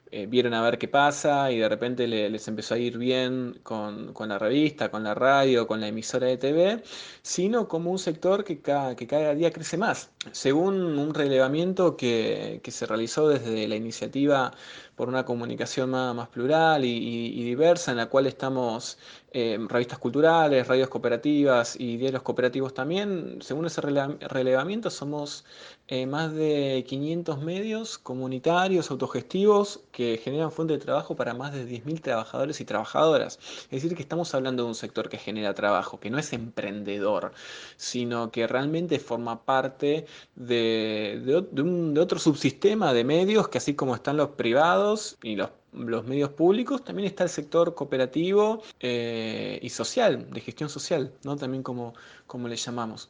eh, 0.09 0.25
vieron 0.25 0.53
a 0.53 0.61
ver 0.61 0.77
qué 0.77 0.87
pasa 0.87 1.51
y 1.51 1.57
de 1.59 1.67
repente 1.67 2.07
les 2.07 2.47
empezó 2.47 2.75
a 2.75 2.77
ir 2.77 2.97
bien 2.97 3.59
con, 3.63 4.13
la 4.27 4.39
revista, 4.39 4.89
con 4.89 5.03
la 5.03 5.13
radio, 5.13 5.67
con 5.67 5.81
la 5.81 5.89
emisora 5.89 6.27
de 6.27 6.37
TV, 6.37 6.81
sino 7.21 7.67
como 7.67 7.91
un 7.91 7.99
sector 7.99 8.45
que, 8.45 8.59
que 8.61 9.07
cada 9.07 9.35
día 9.35 9.51
crece 9.51 9.77
más. 9.77 10.11
Según 10.31 10.97
un 10.97 11.13
relevamiento 11.13 11.97
que, 11.97 12.61
se 12.65 12.85
realizó 12.85 13.27
desde 13.27 13.67
la 13.67 13.75
iniciativa 13.75 14.53
por 14.97 15.09
una 15.09 15.23
comunicación 15.25 15.91
más, 15.91 16.27
plural 16.29 16.83
y, 16.83 17.43
diversa, 17.43 17.91
en 17.91 17.97
la 17.97 18.07
cual 18.07 18.25
estamos 18.25 18.97
eh, 19.31 19.59
revistas 19.69 19.99
culturales, 19.99 20.67
radios 20.67 20.89
cooperativas 20.89 21.79
y 21.79 21.97
diarios 21.97 22.23
cooperativos 22.23 22.73
también, 22.73 23.37
según 23.41 23.67
ese 23.67 23.79
relevamiento 23.81 24.89
somos 24.89 25.45
eh, 25.87 26.07
más 26.07 26.33
de 26.33 26.83
500 26.87 27.39
medios 27.41 27.99
comunitarios, 27.99 28.89
autogestivos, 28.89 29.81
que 29.91 30.19
generan 30.21 30.51
fuente 30.51 30.73
de 30.73 30.79
trabajo 30.79 31.15
para 31.15 31.35
más 31.35 31.53
de 31.53 31.65
10.000 31.67 32.01
trabajadores 32.01 32.59
y 32.59 32.65
trabajadoras. 32.65 33.39
Es 33.65 33.83
decir, 33.83 33.95
que 33.95 34.01
estamos 34.01 34.33
hablando 34.33 34.63
de 34.63 34.69
un 34.69 34.75
sector 34.75 35.09
que 35.09 35.19
genera 35.19 35.53
trabajo, 35.53 35.99
que 35.99 36.09
no 36.09 36.17
es 36.17 36.33
emprendedor, 36.33 37.33
sino 37.75 38.31
que 38.31 38.47
realmente 38.47 38.99
forma 38.99 39.45
parte 39.45 40.07
de, 40.35 41.21
de, 41.23 41.99
otro 42.01 42.17
subsistema 42.19 42.93
de 42.93 43.03
medios 43.03 43.47
que 43.47 43.59
así 43.59 43.75
como 43.75 43.93
están 43.95 44.17
los 44.17 44.29
privados 44.29 44.86
y 45.23 45.35
los 45.35 45.49
los 45.85 46.05
medios 46.05 46.29
públicos, 46.29 46.83
también 46.83 47.07
está 47.07 47.23
el 47.23 47.29
sector 47.29 47.75
cooperativo 47.75 48.61
eh, 48.79 49.59
y 49.61 49.69
social, 49.69 50.29
de 50.31 50.41
gestión 50.41 50.69
social, 50.69 51.11
¿no? 51.23 51.35
También 51.35 51.63
como, 51.63 51.93
como 52.25 52.47
le 52.47 52.55
llamamos. 52.55 53.09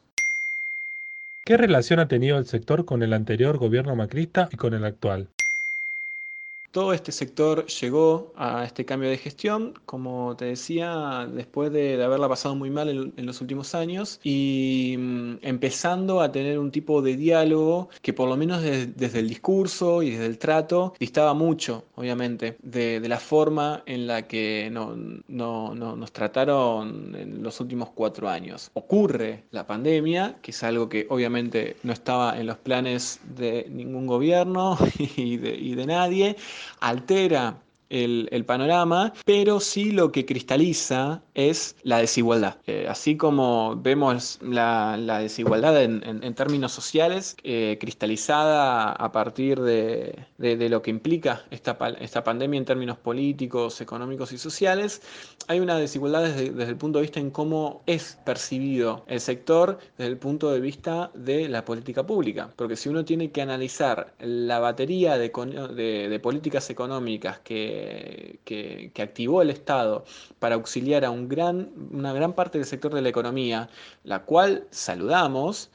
¿Qué 1.44 1.56
relación 1.56 1.98
ha 1.98 2.08
tenido 2.08 2.36
el 2.36 2.46
sector 2.46 2.84
con 2.84 3.02
el 3.02 3.14
anterior 3.14 3.56
gobierno 3.56 3.96
macrista 3.96 4.48
y 4.52 4.56
con 4.56 4.74
el 4.74 4.84
actual? 4.84 5.28
Todo 6.70 6.92
este 6.92 7.12
sector 7.12 7.66
llegó 7.66 8.32
a 8.36 8.64
este 8.64 8.84
cambio 8.84 9.08
de 9.08 9.16
gestión, 9.16 9.72
como 9.86 10.36
te 10.36 10.44
decía, 10.44 11.26
después 11.26 11.72
de, 11.72 12.02
haberla 12.02 12.28
pasado 12.28 12.54
muy 12.56 12.68
mal 12.68 13.12
en, 13.16 13.26
los 13.26 13.40
últimos 13.40 13.74
años 13.74 14.20
y 14.22 14.94
mm, 14.98 15.38
empezando 15.42 16.20
a 16.20 16.30
tener 16.30 16.58
un 16.58 16.70
tipo 16.70 17.00
de 17.00 17.16
diálogo 17.16 17.88
que 18.02 18.12
por 18.12 18.28
lo 18.28 18.36
menos 18.36 18.62
desde 18.62 19.18
el 19.18 19.28
discurso 19.28 20.02
y 20.02 20.10
desde 20.10 20.26
el 20.26 20.38
trato 20.38 20.92
distaba 21.00 21.32
mucho, 21.32 21.86
obviamente, 21.96 22.58
de, 22.62 23.00
la 23.08 23.18
forma 23.18 23.82
en 23.86 24.06
la 24.06 24.28
que 24.28 24.68
no, 24.70 24.94
nos 24.94 26.12
trataron 26.12 27.14
en 27.14 27.42
los 27.42 27.60
últimos 27.60 27.90
cuatro 27.94 28.28
años. 28.28 28.70
Ocurre 28.74 29.44
la 29.52 29.66
pandemia, 29.66 30.36
que 30.42 30.50
es 30.50 30.62
algo 30.62 30.90
que 30.90 31.06
obviamente 31.08 31.76
no 31.82 31.94
estaba 31.94 32.38
en 32.38 32.46
los 32.46 32.58
planes 32.58 33.20
de 33.36 33.66
ningún 33.70 34.06
gobierno 34.06 34.76
y 35.16 35.38
de 35.38 35.86
nadie 35.86 36.36
altera 36.80 37.54
el, 37.90 38.44
panorama, 38.46 39.12
pero 39.24 39.60
sí 39.60 39.90
lo 39.90 40.12
que 40.12 40.24
cristaliza 40.24 41.22
es 41.34 41.76
la 41.82 41.98
desigualdad. 41.98 42.56
Eh, 42.66 42.86
así 42.88 43.16
como 43.16 43.76
vemos 43.76 44.38
la, 44.42 44.96
desigualdad 45.20 45.82
en, 45.82 46.34
términos 46.34 46.72
sociales, 46.72 47.36
eh, 47.42 47.76
cristalizada 47.80 48.92
a 48.92 49.12
partir 49.12 49.60
de, 49.60 50.26
lo 50.38 50.82
que 50.82 50.90
implica 50.90 51.44
esta, 51.50 51.76
esta, 52.00 52.24
pandemia 52.24 52.58
en 52.58 52.64
términos 52.64 52.98
políticos, 52.98 53.80
económicos 53.80 54.32
y 54.32 54.38
sociales, 54.38 55.02
hay 55.46 55.60
una 55.60 55.76
desigualdad 55.76 56.22
desde, 56.22 56.50
desde, 56.50 56.70
el 56.70 56.76
punto 56.76 56.98
de 56.98 57.02
vista 57.02 57.20
en 57.20 57.30
cómo 57.30 57.82
es 57.86 58.18
percibido 58.24 59.04
el 59.06 59.20
sector 59.20 59.78
desde 59.96 60.10
el 60.10 60.18
punto 60.18 60.50
de 60.50 60.60
vista 60.60 61.10
de 61.14 61.48
la 61.48 61.64
política 61.64 62.06
pública. 62.06 62.50
Porque 62.56 62.76
si 62.76 62.88
uno 62.88 63.04
tiene 63.04 63.30
que 63.30 63.42
analizar 63.42 64.12
la 64.20 64.58
batería 64.58 65.18
de, 65.18 65.28
de 65.28 66.20
políticas 66.20 66.70
económicas 66.70 67.38
que 67.40 67.77
que, 68.44 68.92
activó 69.02 69.42
el 69.42 69.50
Estado 69.50 70.04
para 70.38 70.56
auxiliar 70.56 71.04
a 71.04 71.10
un 71.10 71.28
gran, 71.28 71.70
una 71.92 72.12
gran 72.12 72.32
parte 72.32 72.58
del 72.58 72.66
sector 72.66 72.94
de 72.94 73.02
la 73.02 73.08
economía, 73.08 73.68
la 74.04 74.24
cual 74.24 74.66
saludamos, 74.70 75.70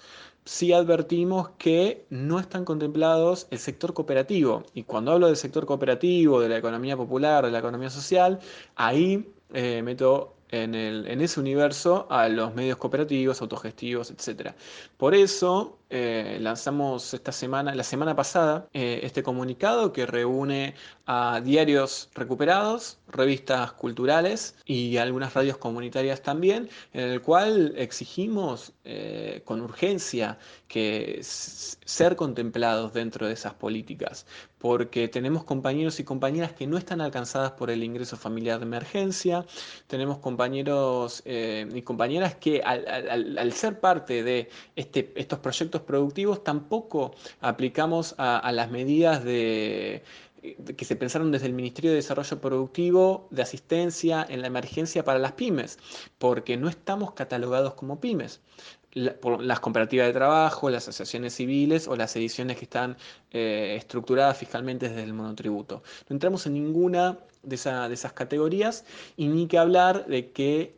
sí 0.46 0.74
advertimos 0.74 1.50
que 1.58 2.06
no 2.10 2.40
están 2.40 2.66
contemplados 2.66 3.48
el 3.52 3.60
sector 3.60 3.94
cooperativo. 3.94 4.64
Y 4.74 4.84
cuando 4.84 5.12
hablo 5.12 5.28
del 5.28 5.38
sector 5.38 5.66
cooperativo, 5.66 6.42
de 6.42 6.50
la 6.50 6.58
economía 6.58 6.98
popular, 6.98 7.46
de 7.46 7.52
la 7.52 7.60
economía 7.60 7.90
social, 7.90 8.40
ahí 8.76 9.26
eh, 9.54 9.82
meto 9.84 10.34
en, 10.50 10.76
el, 10.76 11.08
en, 11.08 11.22
ese 11.22 11.40
universo 11.40 12.06
a 12.10 12.30
los 12.30 12.54
medios 12.54 12.78
cooperativos, 12.78 13.42
autogestivos, 13.42 14.12
etc. 14.12 14.52
Por 14.98 15.16
eso 15.16 15.78
eh, 15.96 16.40
lanzamos 16.42 17.14
esta 17.14 17.32
semana, 17.32 17.76
la 17.76 17.84
semana 17.84 18.16
pasada, 18.16 18.68
eh, 18.74 19.02
este 19.04 19.22
comunicado 19.22 19.94
que 19.94 20.08
reúne 20.08 20.74
a 21.06 21.40
diarios 21.40 22.10
recuperados, 22.16 22.98
revistas 23.08 23.74
culturales 23.74 24.56
y 24.66 24.98
algunas 24.98 25.36
radios 25.36 25.58
comunitarias 25.58 26.24
también, 26.24 26.68
en 26.94 27.10
el 27.10 27.22
cual 27.22 27.76
exigimos 27.78 28.74
eh, 28.86 29.44
con 29.46 29.62
urgencia 29.62 30.40
que 30.68 31.20
ser 31.22 32.16
contemplados 32.16 32.94
dentro 32.94 33.28
de 33.28 33.34
esas 33.34 33.54
políticas, 33.54 34.26
porque 34.58 35.08
tenemos 35.08 35.44
compañeros 35.44 36.00
y 36.00 36.04
compañeras 36.04 36.54
que 36.54 36.66
no 36.66 36.80
están 36.80 37.02
alcanzadas 37.02 37.52
por 37.52 37.70
el 37.70 37.84
ingreso 37.84 38.18
familiar 38.18 38.58
de 38.58 38.66
emergencia, 38.66 39.46
tenemos 39.86 40.18
compañeros 40.18 41.22
y 41.26 41.82
compañeras 41.84 42.34
que 42.36 42.64
al, 42.64 43.54
ser 43.54 43.80
parte 43.80 44.24
de 44.24 44.50
este, 44.76 45.14
estos 45.16 45.38
proyectos 45.38 45.83
productivos 45.84 46.44
tampoco 46.44 47.14
aplicamos 47.42 48.16
a, 48.18 48.52
las 48.52 48.72
medidas 48.72 49.24
de, 49.24 50.04
que 50.78 50.86
se 50.86 50.96
pensaron 50.96 51.32
desde 51.32 51.48
el 51.48 51.54
Ministerio 51.54 51.92
de 51.92 51.98
Desarrollo 51.98 52.42
Productivo 52.42 53.28
de 53.32 53.42
asistencia 53.42 54.26
en 54.28 54.42
la 54.42 54.48
emergencia 54.48 55.04
para 55.04 55.20
las 55.20 55.34
pymes, 55.34 55.80
porque 56.18 56.58
no 56.58 56.70
estamos 56.70 57.14
catalogados 57.14 57.76
como 57.76 58.00
pymes. 58.00 58.42
por 59.22 59.42
las 59.42 59.60
comparativas 59.60 60.08
de 60.08 60.14
trabajo, 60.14 60.70
las 60.70 60.88
asociaciones 60.88 61.34
civiles 61.36 61.88
o 61.88 61.96
las 61.96 62.16
ediciones 62.16 62.58
que 62.58 62.66
están 62.66 62.98
eh, 63.32 63.76
estructuradas 63.78 64.38
fiscalmente 64.38 64.90
desde 64.90 65.04
el 65.04 65.14
monotributo. 65.14 65.84
No 66.10 66.16
entramos 66.16 66.46
en 66.46 66.54
ninguna 66.54 67.18
de, 67.44 67.56
esas 67.56 68.14
categorías 68.14 68.86
y 69.18 69.28
ni 69.28 69.48
que 69.48 69.58
hablar 69.58 70.06
de 70.08 70.32
que 70.32 70.76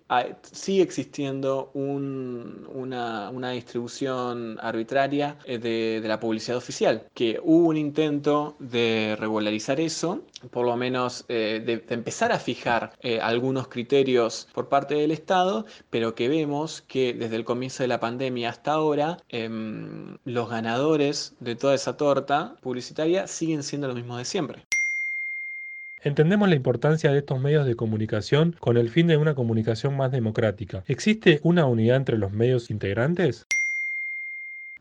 sigue 0.52 0.82
existiendo 0.82 1.72
una, 1.74 3.52
distribución 3.52 4.58
arbitraria 4.62 5.38
eh, 5.46 5.58
de, 5.58 6.08
la 6.08 6.20
publicidad 6.20 6.58
oficial, 6.58 7.08
que 7.14 7.40
hubo 7.44 7.68
un 7.70 7.78
intento 7.78 8.56
de 8.60 9.16
regularizar 9.20 9.80
eso, 9.80 10.24
por 10.52 10.66
lo 10.66 10.76
menos 10.76 11.26
eh, 11.30 11.62
de, 11.66 11.84
empezar 11.94 12.32
a 12.32 12.40
fijar 12.40 12.94
eh, 13.02 13.20
algunos 13.22 13.68
criterios 13.68 14.48
por 14.54 14.68
parte 14.68 14.96
del 14.96 15.12
Estado, 15.12 15.66
pero 15.90 16.16
que 16.16 16.28
vemos 16.28 16.82
que 16.82 17.14
desde 17.14 17.36
el 17.36 17.46
comienzo 17.46 17.84
de 17.84 17.88
la 17.88 18.00
pandemia 18.00 18.50
hasta 18.50 18.74
ahora 18.74 19.18
em, 19.30 20.18
los 20.26 20.50
ganadores 20.50 21.36
de 21.40 21.56
toda 21.56 21.76
esa 21.76 21.98
torta 21.98 22.56
publicitaria 22.62 23.28
siguen 23.28 23.64
siendo 23.64 23.88
los 23.88 23.96
mismos 23.96 24.18
de 24.18 24.26
siempre. 24.26 24.66
Entendemos 26.04 26.48
la 26.50 26.56
importancia 26.56 27.12
de 27.12 27.20
estos 27.20 27.40
medios 27.40 27.66
de 27.66 27.76
comunicación 27.76 28.56
con 28.60 28.78
el 28.78 28.90
fin 28.90 29.08
de 29.08 29.18
una 29.18 29.34
comunicación 29.34 29.98
más 29.98 30.12
democrática. 30.12 30.84
¿Existe 30.88 31.40
una 31.44 31.66
unidad 31.66 31.98
entre 31.98 32.18
los 32.18 32.32
medios 32.32 32.70
integrantes? 32.70 33.48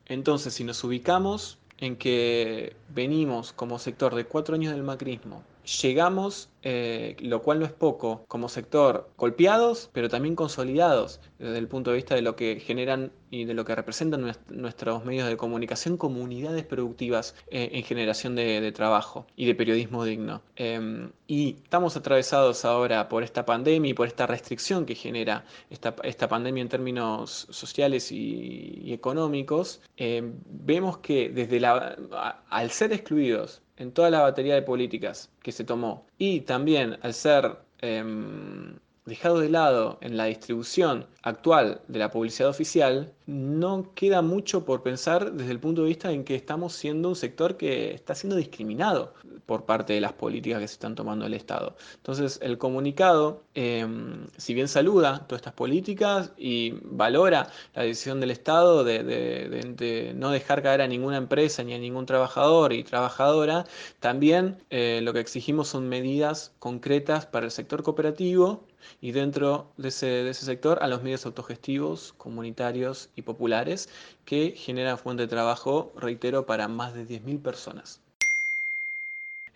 Entonces, 0.07 0.53
si 0.53 0.65
nos 0.65 0.85
ubicamos 0.85 1.57
en 1.79 1.97
que 1.97 2.75
venimos 2.89 3.53
como 3.53 3.79
sector 3.79 4.15
de 4.15 4.27
cuatro 4.27 4.55
años 4.55 4.73
del 4.73 4.83
macrismo, 4.83 5.43
llegamos, 5.65 6.51
eh, 6.63 7.17
lo 7.21 7.43
cual 7.43 7.61
no 7.61 7.67
es 7.67 7.73
poco, 7.73 8.25
como 8.29 8.49
sector 8.49 9.11
golpeados, 9.17 9.91
pero 9.93 10.09
también 10.09 10.37
consolidados 10.37 11.21
desde 11.39 11.59
el 11.59 11.69
punto 11.69 11.91
de 11.91 11.97
vista 11.97 12.15
de 12.15 12.23
lo 12.23 12.37
que 12.37 12.61
generan 12.61 13.13
y 13.31 13.45
de 13.45 13.55
lo 13.55 13.65
que 13.65 13.75
representan 13.75 14.33
nuestros 14.49 15.05
medios 15.05 15.29
de 15.29 15.37
comunicación 15.37 15.97
como 15.97 16.23
unidades 16.23 16.65
productivas 16.65 17.35
eh, 17.51 17.71
en 17.73 17.83
generación 17.83 18.37
de, 18.37 18.73
trabajo 18.73 19.27
y 19.37 19.47
de 19.47 19.55
periodismo 19.55 20.05
digno. 20.05 20.43
Em, 20.57 21.11
y 21.27 21.57
estamos 21.65 21.97
atravesados 21.97 22.65
ahora 22.65 23.09
por 23.09 23.23
esta 23.23 23.45
pandemia 23.45 23.91
y 23.91 23.95
por 23.95 24.07
esta 24.07 24.27
restricción 24.27 24.87
que 24.87 24.95
genera 24.95 25.45
esta, 25.71 25.97
esta 26.05 26.29
pandemia 26.29 26.63
en 26.63 26.69
términos 26.69 27.47
sociales 27.51 28.13
y, 28.13 28.93
económicos. 28.93 29.81
Em, 29.97 30.35
vemos 30.47 30.99
que 30.99 31.29
desde 31.29 31.65
al 31.67 32.71
ser 32.71 32.93
excluidos 32.93 33.63
en 33.77 33.93
toda 33.93 34.11
la 34.11 34.21
batería 34.21 34.55
de 34.55 34.63
políticas 34.63 35.31
que 35.43 35.53
se 35.53 35.65
tomó. 35.65 36.07
Y 36.19 36.41
también 36.43 36.99
al 37.03 37.15
ser 37.15 37.57
em, 37.81 38.79
dejado 39.05 39.41
de 39.41 39.51
lado 39.51 39.99
en 40.01 40.17
la 40.17 40.25
distribución 40.25 41.07
actual 41.23 41.81
de 41.89 41.99
la 41.99 42.11
publicidad 42.11 42.49
oficial, 42.49 43.13
no 43.27 43.93
queda 43.95 44.23
mucho 44.23 44.65
por 44.65 44.83
pensar 44.83 45.33
desde 45.33 45.53
el 45.53 45.61
punto 45.61 45.83
de 45.83 45.89
vista 45.89 46.13
en 46.13 46.25
que 46.25 46.35
estamos 46.35 46.75
siendo 46.75 47.09
un 47.09 47.17
sector 47.17 47.57
que 47.57 47.95
está 47.95 48.15
siendo 48.15 48.37
discriminado. 48.37 49.15
por 49.47 49.65
parte 49.67 49.93
de 49.93 50.01
las 50.01 50.13
políticas 50.13 50.61
que 50.61 50.69
se 50.69 50.75
están 50.75 50.95
tomando 50.95 51.27
el 51.27 51.35
Estado. 51.35 51.77
Entonces, 51.97 52.39
el 52.43 52.59
comunicado, 52.59 53.43
em, 53.55 54.27
si 54.37 54.55
bien 54.55 54.69
saluda 54.69 55.27
todas 55.27 55.41
estas 55.41 55.53
políticas 55.53 56.33
y 56.37 56.75
valora 56.83 57.49
la 57.75 57.83
decisión 57.83 58.21
del 58.21 58.31
Estado 58.31 58.85
de, 58.85 60.15
no 60.17 60.31
dejar 60.31 60.63
caer 60.63 60.81
a 60.81 60.89
ninguna 60.89 61.17
empresa 61.19 61.63
ni 61.63 61.75
a 61.75 61.79
ningún 61.79 62.07
trabajador 62.07 62.73
y 62.73 62.85
trabajadora, 62.85 63.67
también 64.01 64.59
eh, 64.71 65.01
lo 65.03 65.13
que 65.13 65.21
exigimos 65.21 65.69
son 65.69 65.89
medidas 65.89 66.55
concretas 66.59 67.27
para 67.27 67.47
el 67.47 67.53
sector 67.53 67.83
cooperativo 67.83 68.65
y 69.01 69.13
dentro 69.13 69.73
de 69.77 69.89
ese, 69.89 70.07
de 70.07 70.31
ese, 70.31 70.45
sector 70.45 70.79
a 70.83 70.89
los 70.89 71.03
medios 71.03 71.25
autogestivos, 71.27 72.13
comunitarios 72.15 73.11
y 73.17 73.23
populares 73.23 73.89
que 74.25 74.55
generan 74.57 74.99
fuente 74.99 75.23
de 75.23 75.29
trabajo, 75.29 75.93
reitero, 75.97 76.47
para 76.47 76.69
más 76.69 76.95
de 76.95 77.07
10.000 77.07 77.43
personas. 77.43 78.01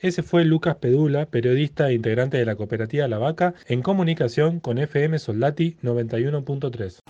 Ese 0.01 0.23
fue 0.23 0.44
Lucas 0.44 0.77
Pedula, 0.77 1.27
periodista 1.27 1.88
e 1.88 1.94
integrante 1.94 2.37
de 2.37 2.44
la 2.44 2.55
cooperativa 2.55 3.09
La 3.09 3.18
Vaca, 3.18 3.55
en 3.66 3.83
comunicación 3.83 4.61
con 4.61 4.79
FM 4.79 5.18
Soldati 5.18 5.77
91.3. 5.83 7.03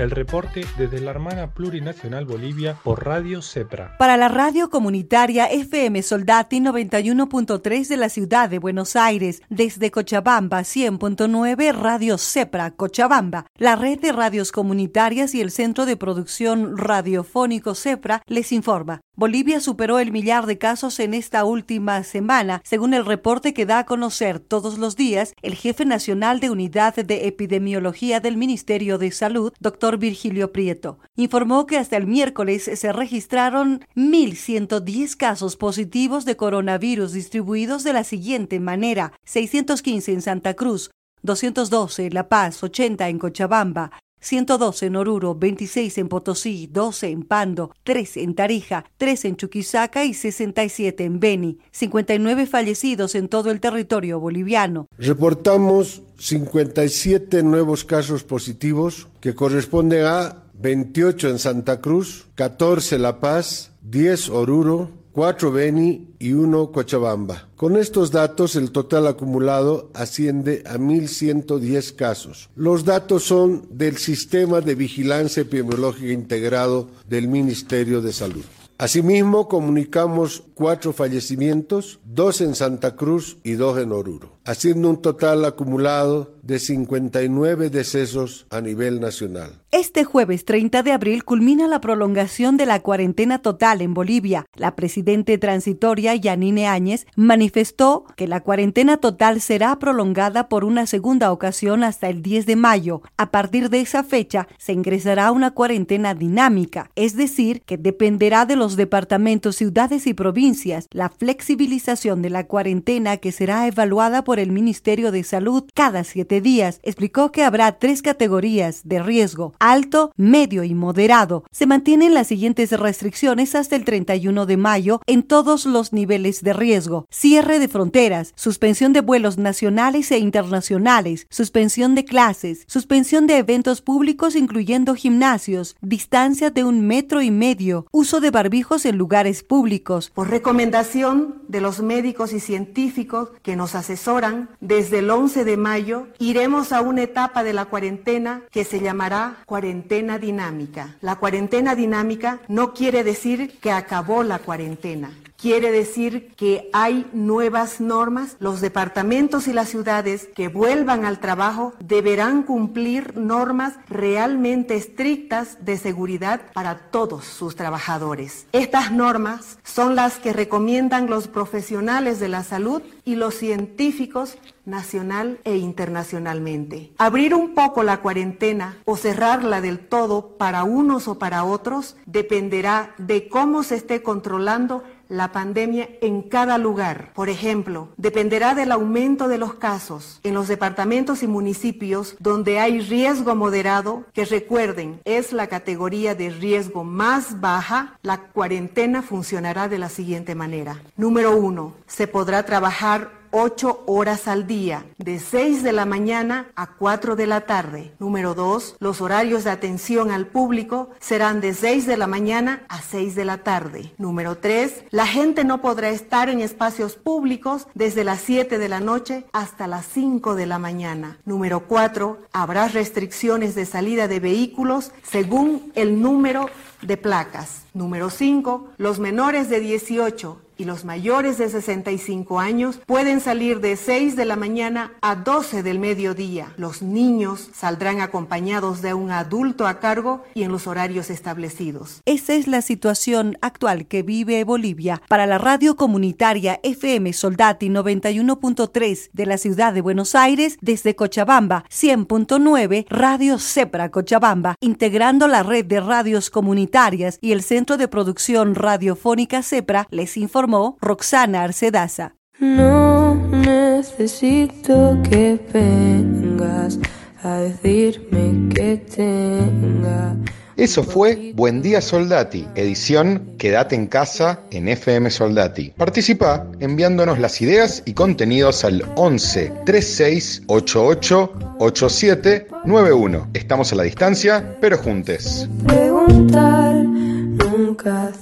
el 0.00 0.10
reporte 0.10 0.66
desde 0.76 1.00
la 1.00 1.12
hermana 1.12 1.54
plurinacional 1.54 2.24
Bolivia 2.24 2.76
por 2.82 3.06
Radio 3.06 3.40
CEPRA. 3.40 3.96
Para 3.96 4.16
la 4.16 4.26
radio 4.26 4.70
comunitaria 4.70 5.46
FM 5.46 6.02
Soldati 6.02 6.58
91.3 6.58 7.86
de 7.86 7.96
la 7.96 8.08
ciudad 8.08 8.50
de 8.50 8.58
Buenos 8.58 8.96
Aires, 8.96 9.40
desde 9.48 9.92
Cochabamba 9.92 10.62
100.9 10.62 11.72
Radio 11.72 12.18
CEPRA 12.18 12.72
Cochabamba, 12.72 13.46
la 13.56 13.76
red 13.76 14.00
de 14.00 14.10
radios 14.10 14.50
comunitarias 14.50 15.32
y 15.36 15.40
el 15.40 15.52
Centro 15.52 15.86
de 15.86 15.96
Producción 15.96 16.76
Radiofónico 16.76 17.76
CEPRA 17.76 18.22
les 18.26 18.50
informa. 18.50 19.02
Bolivia 19.14 19.60
superó 19.60 20.00
el 20.00 20.10
millar 20.10 20.46
de 20.46 20.58
casos 20.58 20.98
en 20.98 21.14
esta 21.14 21.44
última 21.44 22.02
semana, 22.02 22.62
según 22.64 22.94
el 22.94 23.04
reporte 23.06 23.54
que 23.54 23.66
da 23.66 23.80
a 23.80 23.86
conocer 23.86 24.40
todos 24.40 24.78
los 24.78 24.96
días 24.96 25.34
el 25.42 25.54
jefe 25.54 25.84
nacional 25.84 26.40
de 26.40 26.50
Unidad 26.50 26.96
de 26.96 27.28
Epidemiología 27.28 28.18
del 28.18 28.36
Ministerio 28.38 28.71
de 28.72 29.10
Salud, 29.10 29.52
doctor 29.60 29.98
Virgilio 29.98 30.50
Prieto. 30.50 30.98
Informó 31.14 31.66
que 31.66 31.76
hasta 31.76 31.98
el 31.98 32.06
miércoles 32.06 32.70
se 32.74 32.92
registraron 32.92 33.84
1.110 33.96 35.14
casos 35.16 35.56
positivos 35.56 36.24
de 36.24 36.36
coronavirus 36.36 37.12
distribuidos 37.12 37.84
de 37.84 37.92
la 37.92 38.02
siguiente 38.02 38.60
manera: 38.60 39.12
615 39.24 40.12
en 40.12 40.22
Santa 40.22 40.54
Cruz, 40.54 40.90
212 41.22 42.06
en 42.06 42.14
La 42.14 42.30
Paz, 42.30 42.62
80 42.62 43.10
en 43.10 43.18
Cochabamba, 43.18 43.92
112 44.22 44.86
en 44.86 44.96
Oruro, 44.96 45.34
26 45.34 45.98
en 45.98 46.08
Potosí, 46.08 46.68
12 46.72 47.08
en 47.08 47.22
Pando, 47.24 47.74
3 47.84 48.16
en 48.18 48.34
Tarija, 48.34 48.84
3 48.96 49.24
en 49.26 49.36
Chuquisaca 49.36 50.04
y 50.04 50.14
67 50.14 51.04
en 51.04 51.20
Beni. 51.20 51.58
59 51.72 52.46
fallecidos 52.46 53.14
en 53.14 53.28
todo 53.28 53.50
el 53.50 53.60
territorio 53.60 54.20
boliviano. 54.20 54.86
Reportamos 54.96 56.02
57 56.18 57.42
nuevos 57.42 57.84
casos 57.84 58.22
positivos 58.22 59.08
que 59.20 59.34
corresponden 59.34 60.06
a 60.06 60.44
28 60.54 61.28
en 61.28 61.38
Santa 61.38 61.80
Cruz, 61.80 62.28
14 62.36 62.98
La 62.98 63.18
Paz, 63.18 63.72
10 63.82 64.28
Oruro, 64.30 65.01
4 65.12 65.52
Beni 65.52 66.08
y 66.18 66.32
1 66.32 66.72
Cochabamba. 66.72 67.48
Con 67.56 67.76
estos 67.76 68.10
datos, 68.10 68.56
el 68.56 68.72
total 68.72 69.06
acumulado 69.06 69.90
asciende 69.92 70.62
a 70.66 70.78
1.110 70.78 71.94
casos. 71.96 72.48
Los 72.56 72.84
datos 72.84 73.24
son 73.24 73.66
del 73.70 73.98
Sistema 73.98 74.62
de 74.62 74.74
Vigilancia 74.74 75.42
Epidemiológica 75.42 76.12
Integrado 76.12 76.88
del 77.08 77.28
Ministerio 77.28 78.00
de 78.00 78.12
Salud. 78.12 78.44
Asimismo, 78.78 79.46
comunicamos 79.46 80.42
cuatro 80.54 80.92
fallecimientos, 80.92 82.00
dos 82.04 82.40
en 82.40 82.56
Santa 82.56 82.96
Cruz 82.96 83.36
y 83.44 83.52
dos 83.52 83.78
en 83.78 83.92
Oruro, 83.92 84.38
haciendo 84.44 84.90
un 84.90 85.00
total 85.00 85.44
acumulado 85.44 86.34
de 86.42 86.58
59 86.58 87.70
decesos 87.70 88.46
a 88.50 88.60
nivel 88.60 88.98
nacional. 88.98 89.61
Este 89.74 90.04
jueves 90.04 90.44
30 90.44 90.82
de 90.82 90.92
abril 90.92 91.24
culmina 91.24 91.66
la 91.66 91.80
prolongación 91.80 92.58
de 92.58 92.66
la 92.66 92.80
cuarentena 92.80 93.38
total 93.38 93.80
en 93.80 93.94
Bolivia. 93.94 94.44
La 94.54 94.76
presidente 94.76 95.38
transitoria 95.38 96.14
Yanine 96.14 96.68
Áñez 96.68 97.06
manifestó 97.16 98.04
que 98.14 98.28
la 98.28 98.42
cuarentena 98.42 98.98
total 98.98 99.40
será 99.40 99.78
prolongada 99.78 100.50
por 100.50 100.66
una 100.66 100.86
segunda 100.86 101.32
ocasión 101.32 101.84
hasta 101.84 102.10
el 102.10 102.20
10 102.20 102.44
de 102.44 102.56
mayo. 102.56 103.00
A 103.16 103.30
partir 103.30 103.70
de 103.70 103.80
esa 103.80 104.04
fecha 104.04 104.46
se 104.58 104.74
ingresará 104.74 105.32
una 105.32 105.52
cuarentena 105.52 106.14
dinámica, 106.14 106.90
es 106.94 107.16
decir, 107.16 107.62
que 107.62 107.78
dependerá 107.78 108.44
de 108.44 108.56
los 108.56 108.76
departamentos, 108.76 109.56
ciudades 109.56 110.06
y 110.06 110.12
provincias 110.12 110.86
la 110.90 111.08
flexibilización 111.08 112.20
de 112.20 112.28
la 112.28 112.46
cuarentena 112.46 113.16
que 113.16 113.32
será 113.32 113.66
evaluada 113.66 114.22
por 114.22 114.38
el 114.38 114.52
Ministerio 114.52 115.12
de 115.12 115.24
Salud 115.24 115.64
cada 115.72 116.04
siete 116.04 116.42
días. 116.42 116.78
Explicó 116.82 117.32
que 117.32 117.42
habrá 117.42 117.78
tres 117.78 118.02
categorías 118.02 118.82
de 118.84 119.02
riesgo 119.02 119.54
alto, 119.62 120.12
medio 120.16 120.64
y 120.64 120.74
moderado. 120.74 121.44
Se 121.52 121.66
mantienen 121.66 122.14
las 122.14 122.26
siguientes 122.26 122.72
restricciones 122.72 123.54
hasta 123.54 123.76
el 123.76 123.84
31 123.84 124.44
de 124.44 124.56
mayo 124.56 125.00
en 125.06 125.22
todos 125.22 125.66
los 125.66 125.92
niveles 125.92 126.42
de 126.42 126.52
riesgo. 126.52 127.06
Cierre 127.10 127.60
de 127.60 127.68
fronteras, 127.68 128.32
suspensión 128.34 128.92
de 128.92 129.00
vuelos 129.02 129.38
nacionales 129.38 130.10
e 130.10 130.18
internacionales, 130.18 131.28
suspensión 131.30 131.94
de 131.94 132.04
clases, 132.04 132.64
suspensión 132.66 133.28
de 133.28 133.38
eventos 133.38 133.82
públicos 133.82 134.34
incluyendo 134.34 134.96
gimnasios, 134.96 135.76
distancia 135.80 136.50
de 136.50 136.64
un 136.64 136.84
metro 136.84 137.22
y 137.22 137.30
medio, 137.30 137.86
uso 137.92 138.20
de 138.20 138.32
barbijos 138.32 138.84
en 138.84 138.98
lugares 138.98 139.44
públicos. 139.44 140.10
Por 140.12 140.28
recomendación 140.28 141.36
de 141.46 141.60
los 141.60 141.80
médicos 141.80 142.32
y 142.32 142.40
científicos 142.40 143.28
que 143.42 143.54
nos 143.54 143.76
asesoran, 143.76 144.48
desde 144.60 144.98
el 144.98 145.10
11 145.10 145.44
de 145.44 145.56
mayo 145.56 146.08
iremos 146.18 146.72
a 146.72 146.80
una 146.80 147.02
etapa 147.02 147.44
de 147.44 147.52
la 147.52 147.66
cuarentena 147.66 148.42
que 148.50 148.64
se 148.64 148.80
llamará 148.80 149.36
cuarentena 149.52 150.18
dinámica. 150.18 150.96
La 151.02 151.16
cuarentena 151.16 151.74
dinámica 151.74 152.40
no 152.48 152.72
quiere 152.72 153.04
decir 153.04 153.58
que 153.60 153.70
acabó 153.70 154.22
la 154.22 154.38
cuarentena. 154.38 155.10
Quiere 155.42 155.72
decir 155.72 156.32
que 156.36 156.70
hay 156.72 157.04
nuevas 157.12 157.80
normas. 157.80 158.36
Los 158.38 158.60
departamentos 158.60 159.48
y 159.48 159.52
las 159.52 159.70
ciudades 159.70 160.28
que 160.36 160.46
vuelvan 160.46 161.04
al 161.04 161.18
trabajo 161.18 161.72
deberán 161.80 162.44
cumplir 162.44 163.16
normas 163.16 163.74
realmente 163.88 164.76
estrictas 164.76 165.58
de 165.64 165.78
seguridad 165.78 166.42
para 166.52 166.78
todos 166.92 167.24
sus 167.24 167.56
trabajadores. 167.56 168.46
Estas 168.52 168.92
normas 168.92 169.58
son 169.64 169.96
las 169.96 170.20
que 170.20 170.32
recomiendan 170.32 171.10
los 171.10 171.26
profesionales 171.26 172.20
de 172.20 172.28
la 172.28 172.44
salud 172.44 172.80
y 173.04 173.16
los 173.16 173.34
científicos 173.34 174.38
nacional 174.64 175.40
e 175.42 175.56
internacionalmente. 175.56 176.92
Abrir 176.98 177.34
un 177.34 177.52
poco 177.54 177.82
la 177.82 178.00
cuarentena 178.00 178.76
o 178.84 178.96
cerrarla 178.96 179.60
del 179.60 179.80
todo 179.80 180.36
para 180.38 180.62
unos 180.62 181.08
o 181.08 181.18
para 181.18 181.42
otros 181.42 181.96
dependerá 182.06 182.94
de 182.98 183.28
cómo 183.28 183.64
se 183.64 183.74
esté 183.74 184.04
controlando 184.04 184.84
la 185.12 185.30
pandemia 185.30 185.88
en 186.00 186.22
cada 186.22 186.56
lugar. 186.56 187.12
Por 187.14 187.28
ejemplo, 187.28 187.90
dependerá 187.98 188.54
del 188.54 188.72
aumento 188.72 189.28
de 189.28 189.36
los 189.36 189.54
casos 189.54 190.20
en 190.22 190.32
los 190.32 190.48
departamentos 190.48 191.22
y 191.22 191.26
municipios 191.26 192.16
donde 192.18 192.58
hay 192.58 192.80
riesgo 192.80 193.34
moderado, 193.34 194.04
que 194.14 194.24
recuerden, 194.24 195.00
es 195.04 195.32
la 195.32 195.48
categoría 195.48 196.14
de 196.14 196.30
riesgo 196.30 196.82
más 196.82 197.40
baja, 197.40 197.98
la 198.02 198.22
cuarentena 198.22 199.02
funcionará 199.02 199.68
de 199.68 199.78
la 199.78 199.90
siguiente 199.90 200.34
manera. 200.34 200.80
Número 200.96 201.36
uno, 201.36 201.74
se 201.86 202.06
podrá 202.06 202.44
trabajar 202.44 203.21
8 203.32 203.84
horas 203.86 204.28
al 204.28 204.46
día, 204.46 204.84
de 204.98 205.18
6 205.18 205.62
de 205.62 205.72
la 205.72 205.86
mañana 205.86 206.50
a 206.54 206.74
4 206.74 207.16
de 207.16 207.26
la 207.26 207.42
tarde. 207.42 207.92
Número 207.98 208.34
2. 208.34 208.76
Los 208.78 209.00
horarios 209.00 209.44
de 209.44 209.50
atención 209.50 210.10
al 210.10 210.26
público 210.26 210.90
serán 211.00 211.40
de 211.40 211.54
6 211.54 211.86
de 211.86 211.96
la 211.96 212.06
mañana 212.06 212.62
a 212.68 212.82
6 212.82 213.14
de 213.14 213.24
la 213.24 213.38
tarde. 213.38 213.92
Número 213.96 214.36
3. 214.36 214.84
La 214.90 215.06
gente 215.06 215.44
no 215.44 215.62
podrá 215.62 215.88
estar 215.88 216.28
en 216.28 216.40
espacios 216.40 216.94
públicos 216.94 217.66
desde 217.74 218.04
las 218.04 218.20
7 218.20 218.58
de 218.58 218.68
la 218.68 218.80
noche 218.80 219.24
hasta 219.32 219.66
las 219.66 219.86
5 219.86 220.34
de 220.34 220.46
la 220.46 220.58
mañana. 220.58 221.18
Número 221.24 221.60
4. 221.66 222.18
Habrá 222.32 222.68
restricciones 222.68 223.54
de 223.54 223.64
salida 223.64 224.08
de 224.08 224.20
vehículos 224.20 224.92
según 225.02 225.72
el 225.74 226.02
número 226.02 226.50
de 226.82 226.96
placas. 226.98 227.62
Número 227.72 228.10
5. 228.10 228.72
Los 228.76 228.98
menores 228.98 229.48
de 229.48 229.60
18 229.60 230.38
y 230.62 230.64
los 230.64 230.84
mayores 230.84 231.38
de 231.38 231.48
65 231.48 232.38
años 232.38 232.80
pueden 232.86 233.20
salir 233.20 233.60
de 233.60 233.76
6 233.76 234.14
de 234.14 234.24
la 234.24 234.36
mañana 234.36 234.92
a 235.02 235.16
12 235.16 235.64
del 235.64 235.80
mediodía. 235.80 236.54
Los 236.56 236.82
niños 236.82 237.48
saldrán 237.52 238.00
acompañados 238.00 238.80
de 238.80 238.94
un 238.94 239.10
adulto 239.10 239.66
a 239.66 239.80
cargo 239.80 240.22
y 240.34 240.44
en 240.44 240.52
los 240.52 240.68
horarios 240.68 241.10
establecidos. 241.10 242.00
Esa 242.06 242.34
es 242.34 242.46
la 242.46 242.62
situación 242.62 243.36
actual 243.40 243.88
que 243.88 244.04
vive 244.04 244.44
Bolivia. 244.44 245.02
Para 245.08 245.26
la 245.26 245.38
radio 245.38 245.74
comunitaria 245.74 246.60
FM 246.62 247.12
Soldati 247.12 247.68
91.3 247.68 249.10
de 249.12 249.26
la 249.26 249.38
ciudad 249.38 249.74
de 249.74 249.80
Buenos 249.80 250.14
Aires, 250.14 250.58
desde 250.60 250.94
Cochabamba 250.94 251.64
100.9 251.70 252.86
Radio 252.88 253.40
Cepra 253.40 253.90
Cochabamba, 253.90 254.54
integrando 254.60 255.26
la 255.26 255.42
red 255.42 255.64
de 255.64 255.80
radios 255.80 256.30
comunitarias 256.30 257.18
y 257.20 257.32
el 257.32 257.42
Centro 257.42 257.76
de 257.76 257.88
Producción 257.88 258.54
Radiofónica 258.54 259.42
Cepra, 259.42 259.88
les 259.90 260.16
informó 260.52 260.76
Roxana 260.80 261.44
Arcedaza. 261.44 262.14
No 262.38 263.14
necesito 263.14 264.98
que 265.08 265.38
vengas 265.52 266.78
a 267.22 267.36
decirme 267.36 268.52
que 268.54 268.76
tenga. 268.76 270.16
Eso 270.56 270.82
fue 270.82 271.32
Buen 271.34 271.62
Día 271.62 271.80
Soldati, 271.80 272.46
edición 272.54 273.34
Quédate 273.38 273.74
en 273.74 273.86
casa 273.86 274.40
en 274.50 274.68
FM 274.68 275.10
Soldati. 275.10 275.70
Participa 275.70 276.46
enviándonos 276.60 277.18
las 277.18 277.40
ideas 277.40 277.82
y 277.86 277.94
contenidos 277.94 278.64
al 278.64 278.84
11 278.96 279.52
36 279.64 280.42
88 280.48 281.32
87 281.58 282.48
91. 282.64 283.30
Estamos 283.32 283.72
a 283.72 283.76
la 283.76 283.84
distancia, 283.84 284.56
pero 284.60 284.76
juntes. 284.76 285.48
Preguntar, 285.66 286.74
nunca 286.84 288.12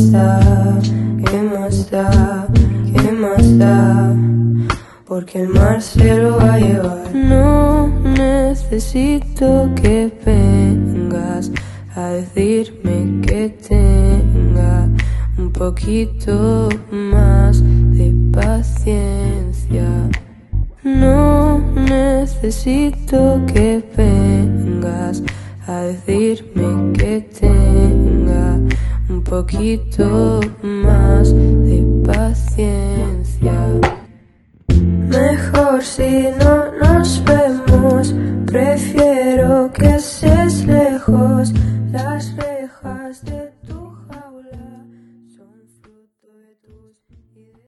más 0.00 0.12
da? 0.12 0.78
¿Qué 1.26 1.42
más 1.42 1.90
da? 1.90 2.48
¿Qué 2.94 3.12
más 3.12 3.58
da? 3.58 4.14
Porque 5.06 5.42
el 5.42 5.48
mar 5.48 5.82
se 5.82 6.16
lo 6.16 6.36
va 6.36 6.54
a 6.54 6.58
llevar. 6.58 7.14
No 7.14 7.88
necesito 7.88 9.68
que 9.74 10.10
vengas 10.24 11.50
a 11.94 12.08
decirme 12.10 13.20
que 13.26 13.50
tenga 13.68 14.88
un 15.36 15.52
poquito 15.52 16.68
más 16.90 17.62
de 17.62 18.14
paciencia. 18.32 19.86
No 20.82 21.58
necesito 21.74 23.40
que 23.52 23.84
vengas 23.96 25.22
a 25.66 25.80
decirme 25.82 26.92
que 26.94 27.20
tenga 27.38 27.59
poquito 29.30 30.40
más 30.60 31.32
de 31.32 32.02
paciencia. 32.04 33.52
Mejor 35.08 35.84
si 35.84 36.26
no 36.40 36.72
nos 36.82 37.22
vemos, 37.24 38.12
prefiero. 38.44 39.09